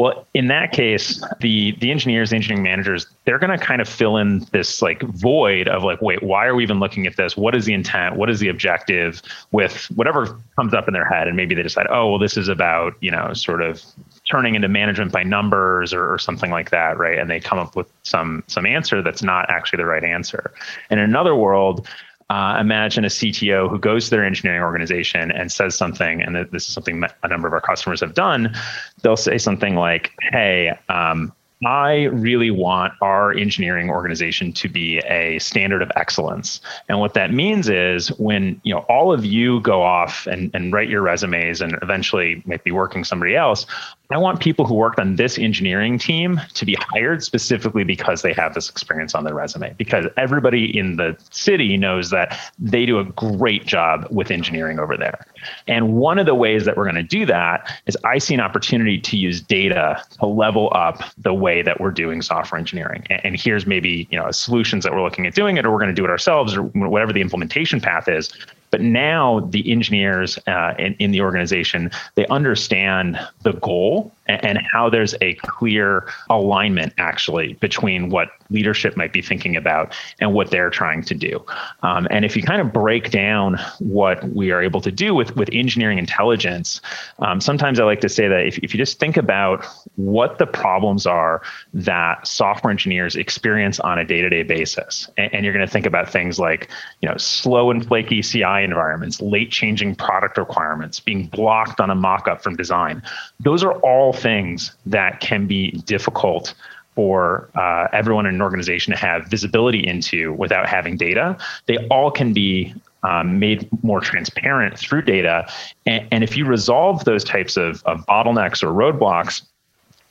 [0.00, 3.88] Well, in that case, the the engineers, the engineering managers, they're going to kind of
[3.88, 7.36] fill in this like void of like, wait, why are we even looking at this?
[7.36, 8.16] What is the intent?
[8.16, 9.20] What is the objective
[9.52, 11.28] with whatever comes up in their head?
[11.28, 13.84] And maybe they decide, oh, well, this is about you know sort of
[14.30, 17.18] turning into management by numbers or, or something like that, right?
[17.18, 20.52] And they come up with some some answer that's not actually the right answer.
[20.88, 21.88] And in another world,
[22.30, 26.68] uh, imagine a CTO who goes to their engineering organization and says something, and this
[26.68, 28.54] is something a number of our customers have done.
[29.02, 31.32] They'll say something like, "Hey, um,
[31.66, 36.60] I really want our engineering organization to be a standard of excellence.
[36.88, 40.72] And what that means is when you know all of you go off and, and
[40.72, 43.66] write your resumes and eventually might be working somebody else,
[44.12, 48.32] I want people who worked on this engineering team to be hired specifically because they
[48.32, 49.72] have this experience on their resume.
[49.78, 54.96] Because everybody in the city knows that they do a great job with engineering over
[54.96, 55.24] there.
[55.68, 58.40] And one of the ways that we're going to do that is I see an
[58.40, 63.06] opportunity to use data to level up the way that we're doing software engineering.
[63.10, 65.94] And here's maybe you know solutions that we're looking at doing it, or we're going
[65.94, 68.30] to do it ourselves, or whatever the implementation path is.
[68.70, 74.58] But now the engineers uh, in, in the organization, they understand the goal and, and
[74.72, 80.50] how there's a clear alignment actually between what leadership might be thinking about and what
[80.50, 81.44] they're trying to do.
[81.82, 85.36] Um, and if you kind of break down what we are able to do with,
[85.36, 86.80] with engineering intelligence,
[87.20, 89.64] um, sometimes I like to say that if, if you just think about
[89.96, 91.42] what the problems are
[91.74, 96.10] that software engineers experience on a day-to-day basis, and, and you're going to think about
[96.10, 96.68] things like,
[97.00, 101.94] you know, slow and flaky CI environments, late changing product requirements, being blocked on a
[101.94, 103.02] mock-up from design.
[103.38, 106.54] Those are all things that can be difficult
[107.00, 111.34] for uh, everyone in an organization to have visibility into without having data.
[111.64, 112.74] They all can be
[113.04, 115.50] um, made more transparent through data.
[115.86, 119.40] And, and if you resolve those types of, of bottlenecks or roadblocks,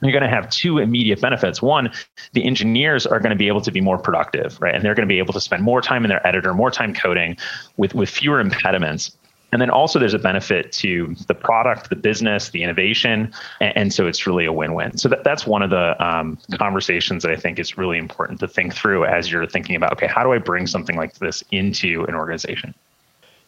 [0.01, 1.61] you're going to have two immediate benefits.
[1.61, 1.91] One,
[2.33, 4.73] the engineers are going to be able to be more productive, right?
[4.73, 6.95] And they're going to be able to spend more time in their editor, more time
[6.95, 7.37] coding
[7.77, 9.15] with, with fewer impediments.
[9.51, 13.33] And then also there's a benefit to the product, the business, the innovation.
[13.59, 14.97] And, and so it's really a win-win.
[14.97, 18.47] So that, that's one of the um, conversations that I think is really important to
[18.47, 22.05] think through as you're thinking about, okay, how do I bring something like this into
[22.05, 22.73] an organization?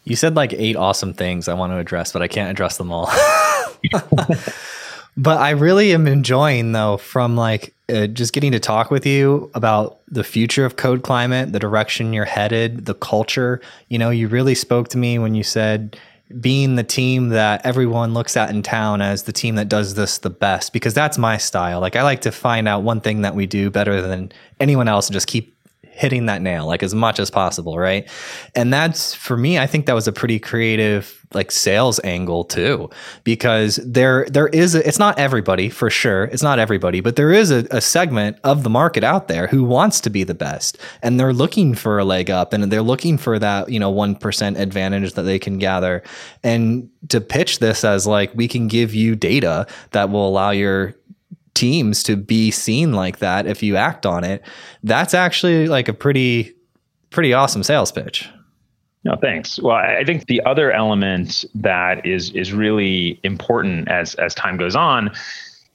[0.04, 2.92] You said like eight awesome things I want to address, but I can't address them
[2.92, 3.12] all.
[5.18, 9.52] but I really am enjoying though from like uh, just getting to talk with you
[9.54, 13.62] about the future of code climate, the direction you're headed, the culture.
[13.90, 15.98] You know, you really spoke to me when you said
[16.40, 20.20] being the team that everyone looks at in town as the team that does this
[20.20, 21.82] the best because that's my style.
[21.82, 25.08] Like I like to find out one thing that we do better than anyone else
[25.08, 25.58] and just keep
[26.02, 28.10] hitting that nail like as much as possible, right?
[28.56, 32.90] And that's for me, I think that was a pretty creative like sales angle too
[33.24, 37.32] because there there is a, it's not everybody for sure it's not everybody but there
[37.32, 40.78] is a, a, segment of the market out there who wants to be the best
[41.02, 44.60] and they're looking for a leg up and they're looking for that you know 1%
[44.60, 46.04] advantage that they can gather
[46.44, 50.94] and to pitch this as like we can give you data that will allow your
[51.62, 54.42] teams to be seen like that if you act on it
[54.84, 56.54] that's actually like a pretty
[57.12, 58.28] pretty awesome sales pitch
[59.04, 59.60] no, thanks.
[59.60, 64.76] Well, I think the other element that is is really important as as time goes
[64.76, 65.12] on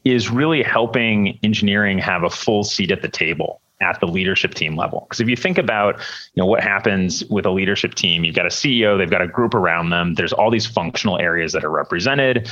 [0.05, 4.77] is really helping engineering have a full seat at the table at the leadership team
[4.77, 5.01] level.
[5.01, 5.99] Because if you think about,
[6.35, 9.27] you know, what happens with a leadership team, you've got a CEO, they've got a
[9.27, 10.15] group around them.
[10.15, 12.49] There's all these functional areas that are represented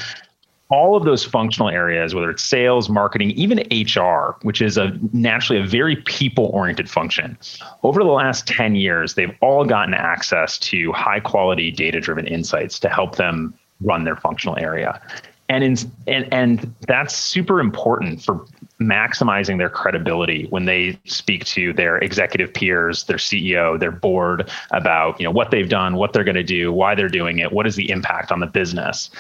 [0.70, 5.60] all of those functional areas, whether it's sales, marketing, even HR, which is a naturally
[5.60, 7.36] a very people oriented function,
[7.82, 12.78] over the last 10 years, they've all gotten access to high quality data driven insights
[12.80, 15.00] to help them run their functional area.
[15.50, 18.46] And, in, and and that's super important for
[18.80, 25.20] maximizing their credibility when they speak to their executive peers, their CEO, their board about
[25.20, 27.66] you know what they've done, what they're going to do, why they're doing it, what
[27.66, 29.10] is the impact on the business.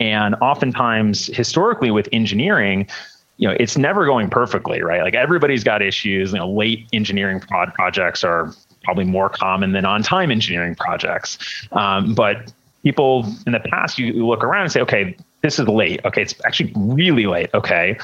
[0.00, 2.88] And oftentimes, historically, with engineering,
[3.36, 5.02] you know, it's never going perfectly, right?
[5.02, 6.32] Like everybody's got issues.
[6.32, 11.38] You know, late engineering prod projects are probably more common than on-time engineering projects.
[11.72, 15.68] Um, but people in the past, you, you look around and say, okay, this is
[15.68, 16.00] late.
[16.04, 17.50] Okay, it's actually really late.
[17.54, 17.98] Okay,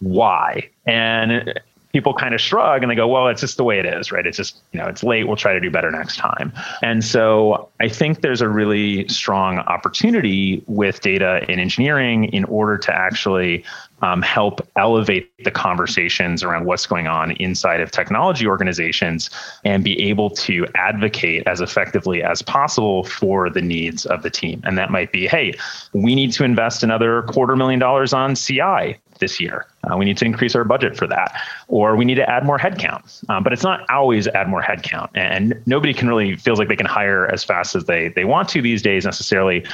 [0.00, 0.68] why?
[0.86, 1.58] And
[1.96, 4.26] people kind of shrug and they go, well, it's just the way it is, right?
[4.26, 5.26] It's just, you know, it's late.
[5.26, 6.52] We'll try to do better next time.
[6.82, 12.76] And so I think there's a really strong opportunity with data in engineering in order
[12.76, 13.64] to actually
[14.02, 19.30] um, help elevate the conversations around what's going on inside of technology organizations
[19.64, 24.60] and be able to advocate as effectively as possible for the needs of the team.
[24.64, 25.54] And that might be, hey,
[25.94, 29.66] we need to invest another quarter million dollars on CI this year.
[29.84, 32.58] Uh, we need to increase our budget for that, or we need to add more
[32.58, 33.28] headcount.
[33.30, 36.76] Um, but it's not always add more headcount, and nobody can really feels like they
[36.76, 39.64] can hire as fast as they they want to these days necessarily.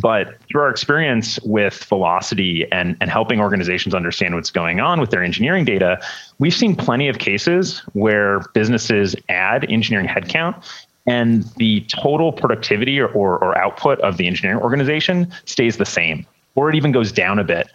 [0.00, 5.10] But through our experience with velocity and, and helping organizations understand what's going on with
[5.10, 5.98] their engineering data,
[6.38, 10.62] we've seen plenty of cases where businesses add engineering headcount
[11.06, 16.26] and the total productivity or, or, or output of the engineering organization stays the same
[16.56, 17.70] or it even goes down a bit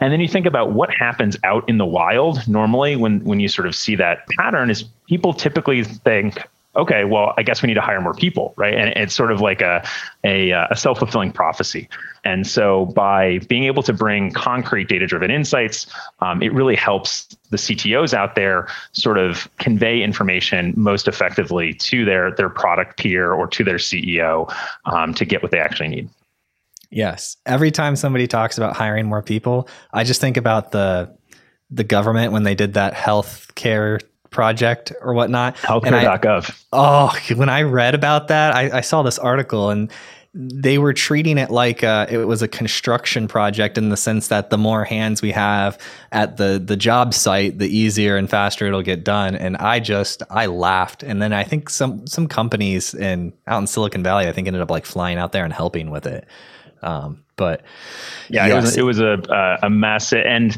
[0.00, 3.48] and then you think about what happens out in the wild normally when when you
[3.48, 6.46] sort of see that pattern is people typically think
[6.76, 8.74] okay, well, I guess we need to hire more people, right?
[8.74, 9.84] And it's sort of like a
[10.24, 11.88] a, a self fulfilling prophecy.
[12.24, 15.86] And so by being able to bring concrete data driven insights,
[16.20, 22.04] um, it really helps the CTOs out there sort of convey information most effectively to
[22.04, 24.52] their their product peer or to their CEO
[24.84, 26.08] um, to get what they actually need.
[26.90, 27.36] Yes.
[27.46, 31.16] Every time somebody talks about hiring more people, I just think about the
[31.70, 35.56] the government when they did that health care project or whatnot.
[35.56, 36.64] Healthcare.gov.
[36.72, 39.90] Oh, when I read about that, I, I, saw this article and
[40.32, 44.50] they were treating it like uh, it was a construction project in the sense that
[44.50, 45.76] the more hands we have
[46.12, 49.34] at the the job site, the easier and faster it'll get done.
[49.34, 51.02] And I just I laughed.
[51.02, 54.62] And then I think some some companies in out in Silicon Valley, I think ended
[54.62, 56.28] up like flying out there and helping with it.
[56.82, 57.62] Um, but
[58.28, 58.76] yeah, yes.
[58.76, 60.56] it was, it was a a mess and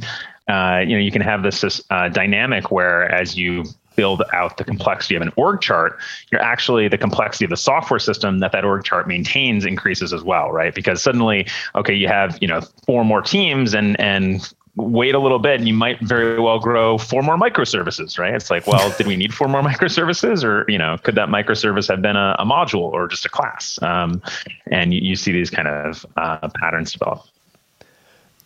[0.49, 3.65] uh, you know, you can have this, this uh, dynamic where as you
[3.95, 5.99] build out the complexity of an org chart,
[6.31, 10.23] you're actually the complexity of the software system that that org chart maintains increases as
[10.23, 10.75] well, right?
[10.75, 15.39] Because suddenly, okay, you have you know four more teams and and wait a little
[15.39, 19.07] bit and you might very well grow four more microservices right it's like well did
[19.07, 22.47] we need four more microservices or you know could that microservice have been a, a
[22.47, 24.23] module or just a class um,
[24.71, 27.23] and you, you, see these kind of uh, patterns develop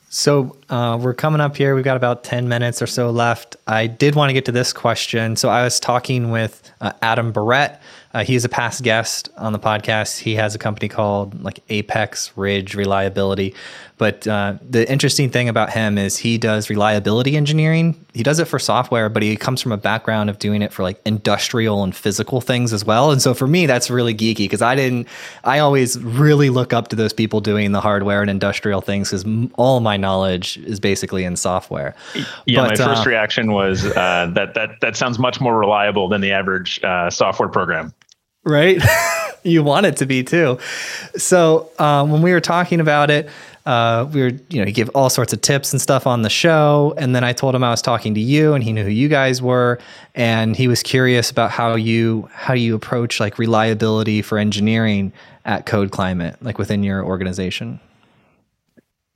[0.08, 1.74] so uh, we're coming up here.
[1.74, 3.56] We've got about 10 minutes or so left.
[3.66, 5.36] I did want to get to this question.
[5.36, 7.78] So I was talking with uh, Adam Barrett.
[8.14, 10.18] Uh, he's a past guest on the podcast.
[10.18, 13.54] He has a company called like Apex Ridge Reliability.
[13.98, 17.98] But uh, the interesting thing about him is he does reliability engineering.
[18.12, 20.82] He does it for software, but he comes from a background of doing it for
[20.82, 23.10] like industrial and physical things as well.
[23.10, 25.08] And so for me, that's really geeky because I didn't,
[25.44, 29.24] I always really look up to those people doing the hardware and industrial things because
[29.54, 31.94] all my knowledge is basically in software.
[32.44, 36.08] Yeah, but, my first uh, reaction was uh, that that that sounds much more reliable
[36.08, 37.94] than the average uh, software program.
[38.46, 38.80] Right,
[39.42, 40.58] you want it to be too.
[41.16, 43.28] So um, when we were talking about it,
[43.66, 46.30] uh, we were, you know, he gave all sorts of tips and stuff on the
[46.30, 46.94] show.
[46.96, 49.08] And then I told him I was talking to you and he knew who you
[49.08, 49.80] guys were.
[50.14, 55.12] And he was curious about how you, how you approach like reliability for engineering
[55.44, 57.80] at Code Climate, like within your organization.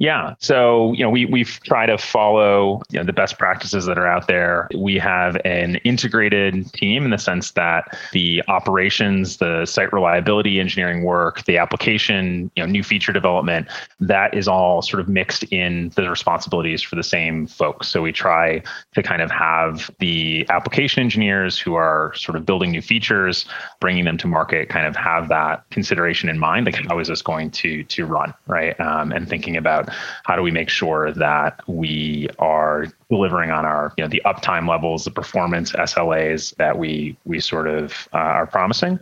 [0.00, 0.34] Yeah.
[0.38, 4.06] So, you know, we we try to follow you know, the best practices that are
[4.06, 4.66] out there.
[4.74, 11.04] We have an integrated team in the sense that the operations, the site reliability engineering
[11.04, 13.68] work, the application, you know, new feature development,
[14.00, 17.88] that is all sort of mixed in the responsibilities for the same folks.
[17.88, 18.62] So we try
[18.94, 23.44] to kind of have the application engineers who are sort of building new features,
[23.80, 26.64] bringing them to market, kind of have that consideration in mind.
[26.64, 28.80] Like how is this going to to run, right?
[28.80, 29.89] Um, and thinking about
[30.24, 34.68] how do we make sure that we are delivering on our you know the uptime
[34.68, 38.98] levels, the performance SLAs that we we sort of uh, are promising.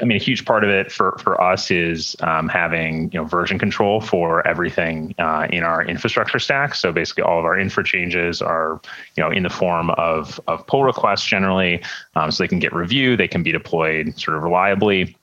[0.00, 3.24] I mean, a huge part of it for, for us is um, having you know
[3.24, 6.74] version control for everything uh, in our infrastructure stack.
[6.74, 8.80] So basically, all of our infra changes are
[9.16, 11.82] you know in the form of of pull requests generally,
[12.16, 15.16] um, so they can get reviewed, they can be deployed sort of reliably.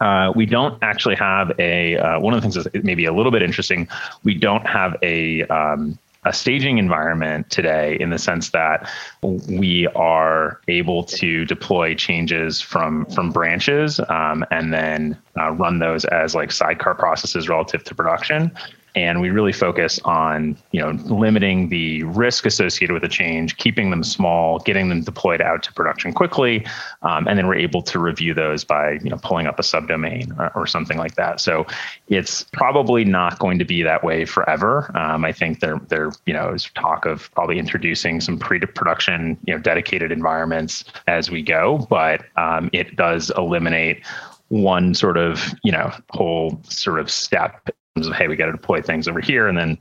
[0.00, 3.32] Uh, we don't actually have a uh, one of the things that's maybe a little
[3.32, 3.88] bit interesting.
[4.24, 8.90] We don't have a um, a staging environment today in the sense that
[9.22, 16.04] we are able to deploy changes from from branches um, and then uh, run those
[16.06, 18.50] as like sidecar processes relative to production
[18.96, 23.90] and we really focus on you know limiting the risk associated with a change keeping
[23.90, 26.66] them small getting them deployed out to production quickly
[27.02, 30.36] um, and then we're able to review those by you know pulling up a subdomain
[30.38, 31.40] or, or something like that.
[31.40, 31.66] So
[32.08, 34.90] it's probably not going to be that way forever.
[34.96, 39.54] Um, i think there there you know is talk of probably introducing some pre-production you
[39.54, 44.04] know dedicated environments as we go but um, it does eliminate
[44.48, 48.82] one sort of you know whole sort of step of hey, we got to deploy
[48.82, 49.78] things over here and then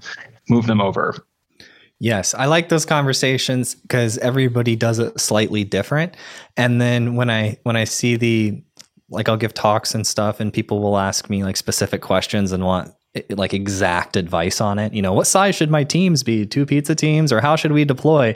[0.49, 1.16] move them over.
[1.99, 6.16] Yes, I like those conversations because everybody does it slightly different.
[6.57, 8.61] And then when I when I see the
[9.09, 12.66] like I'll give talks and stuff and people will ask me like specific questions and
[12.66, 14.93] want eh, like exact advice on it.
[14.93, 16.45] You know, what size should my teams be?
[16.45, 18.36] Two pizza teams or how should we deploy?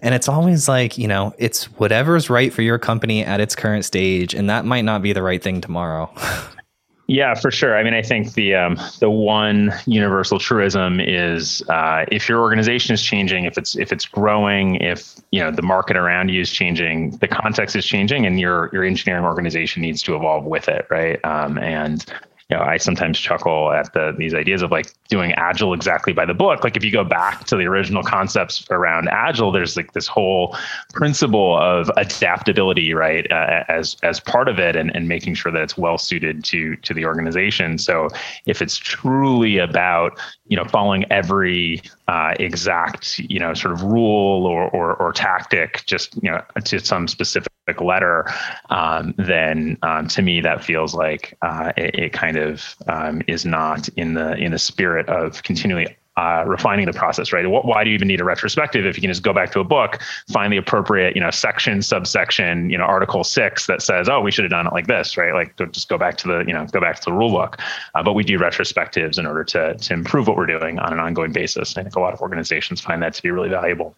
[0.00, 3.84] And it's always like, you know, it's whatever's right for your company at its current
[3.84, 6.12] stage and that might not be the right thing tomorrow.
[7.06, 7.76] Yeah, for sure.
[7.76, 12.94] I mean, I think the um, the one universal truism is uh, if your organization
[12.94, 16.50] is changing, if it's if it's growing, if you know the market around you is
[16.50, 20.86] changing, the context is changing, and your your engineering organization needs to evolve with it,
[20.90, 21.22] right?
[21.26, 22.06] Um, and
[22.50, 26.26] you know, I sometimes chuckle at the these ideas of like doing agile exactly by
[26.26, 26.62] the book.
[26.62, 30.54] Like if you go back to the original concepts around agile, there's like this whole
[30.92, 35.62] principle of adaptability, right, uh, as as part of it, and, and making sure that
[35.62, 37.78] it's well suited to to the organization.
[37.78, 38.08] So
[38.44, 44.46] if it's truly about you know following every uh, exact you know sort of rule
[44.46, 47.50] or, or or tactic, just you know to some specific
[47.80, 48.26] letter,
[48.70, 53.46] um, then um, to me that feels like uh, it, it, kind of um, is
[53.46, 57.44] not in the in the spirit of continually uh, refining the process, right?
[57.46, 59.64] Why do you even need a retrospective if you can just go back to a
[59.64, 60.00] book,
[60.30, 64.30] find the appropriate, you know, section, subsection, you know, article six that says, oh, we
[64.30, 65.34] should have done it like this, right?
[65.34, 67.58] Like just go back to the, you know, go back to the rule book.
[67.94, 71.00] Uh, but we do retrospectives in order to to improve what we're doing on an
[71.00, 71.76] ongoing basis.
[71.76, 73.96] I think a lot of organizations find that to be really valuable.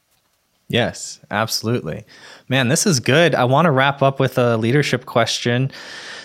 [0.69, 2.05] Yes, absolutely.
[2.49, 3.35] Man, this is good.
[3.35, 5.71] I want to wrap up with a leadership question.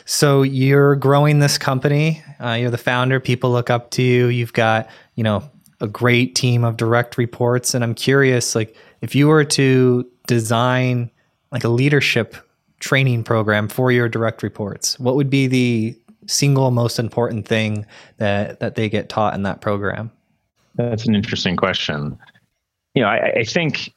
[0.05, 2.23] So you're growing this company.
[2.39, 3.19] Uh, you're the founder.
[3.19, 4.27] People look up to you.
[4.27, 5.43] You've got, you know,
[5.81, 7.73] a great team of direct reports.
[7.73, 11.09] And I'm curious, like, if you were to design
[11.51, 12.35] like a leadership
[12.79, 17.85] training program for your direct reports, what would be the single most important thing
[18.17, 20.11] that that they get taught in that program?
[20.75, 22.17] That's an interesting question.
[22.93, 23.93] You know, I, I think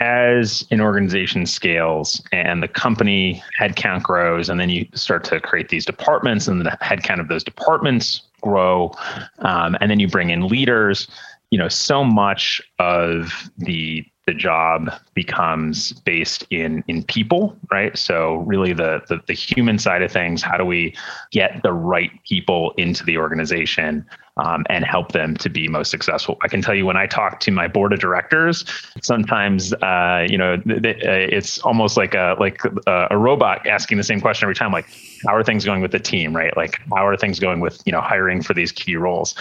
[0.00, 5.68] as an organization scales and the company headcount grows, and then you start to create
[5.68, 8.92] these departments, and the headcount of those departments grow,
[9.40, 11.08] um, and then you bring in leaders.
[11.50, 18.38] You know, so much of the the job becomes based in in people right so
[18.38, 20.92] really the, the, the human side of things how do we
[21.30, 24.04] get the right people into the organization
[24.38, 26.36] um, and help them to be most successful.
[26.42, 28.64] I can tell you when I talk to my board of directors,
[29.00, 33.66] sometimes uh, you know th- th- uh, it's almost like a like a, a, robot
[33.66, 34.72] asking the same question every time.
[34.72, 34.86] Like,
[35.26, 36.34] how are things going with the team?
[36.34, 36.56] Right?
[36.56, 39.34] Like, how are things going with you know hiring for these key roles?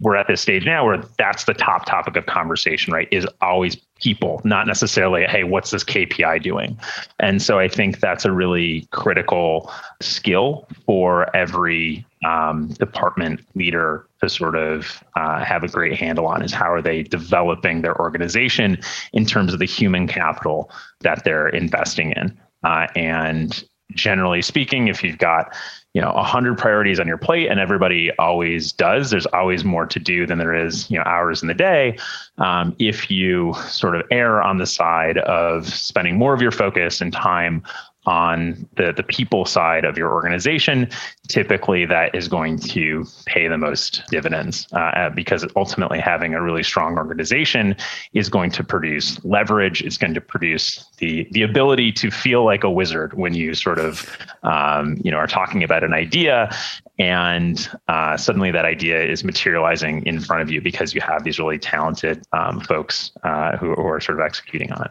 [0.00, 2.92] We're at this stage now where that's the top topic of conversation.
[2.92, 3.08] Right?
[3.10, 6.78] Is always people, not necessarily hey, what's this KPI doing?
[7.18, 14.28] And so I think that's a really critical skill for every um, department leader to
[14.28, 18.78] sort of uh, have a great handle on is how are they developing their organization
[19.12, 22.38] in terms of the human capital that they're investing in.
[22.62, 23.64] Uh, and
[23.94, 25.54] generally speaking, if you've got
[25.94, 29.98] you know 100 priorities on your plate and everybody always does there's always more to
[29.98, 31.96] do than there is you know hours in the day.
[32.38, 37.00] Um, if you sort of err on the side of spending more of your focus
[37.00, 37.62] and time
[38.06, 40.88] on the, the people side of your organization,
[41.28, 46.42] typically that is going to pay the most dividends uh, uh, because ultimately having a
[46.42, 47.76] really strong organization
[48.14, 49.82] is going to produce leverage.
[49.82, 53.78] It's going to produce the, the ability to feel like a wizard when you sort
[53.78, 54.08] of
[54.42, 56.50] um, you know are talking about an idea
[56.98, 61.38] and uh, suddenly that idea is materializing in front of you because you have these
[61.38, 64.90] really talented um, folks uh, who, who are sort of executing on it.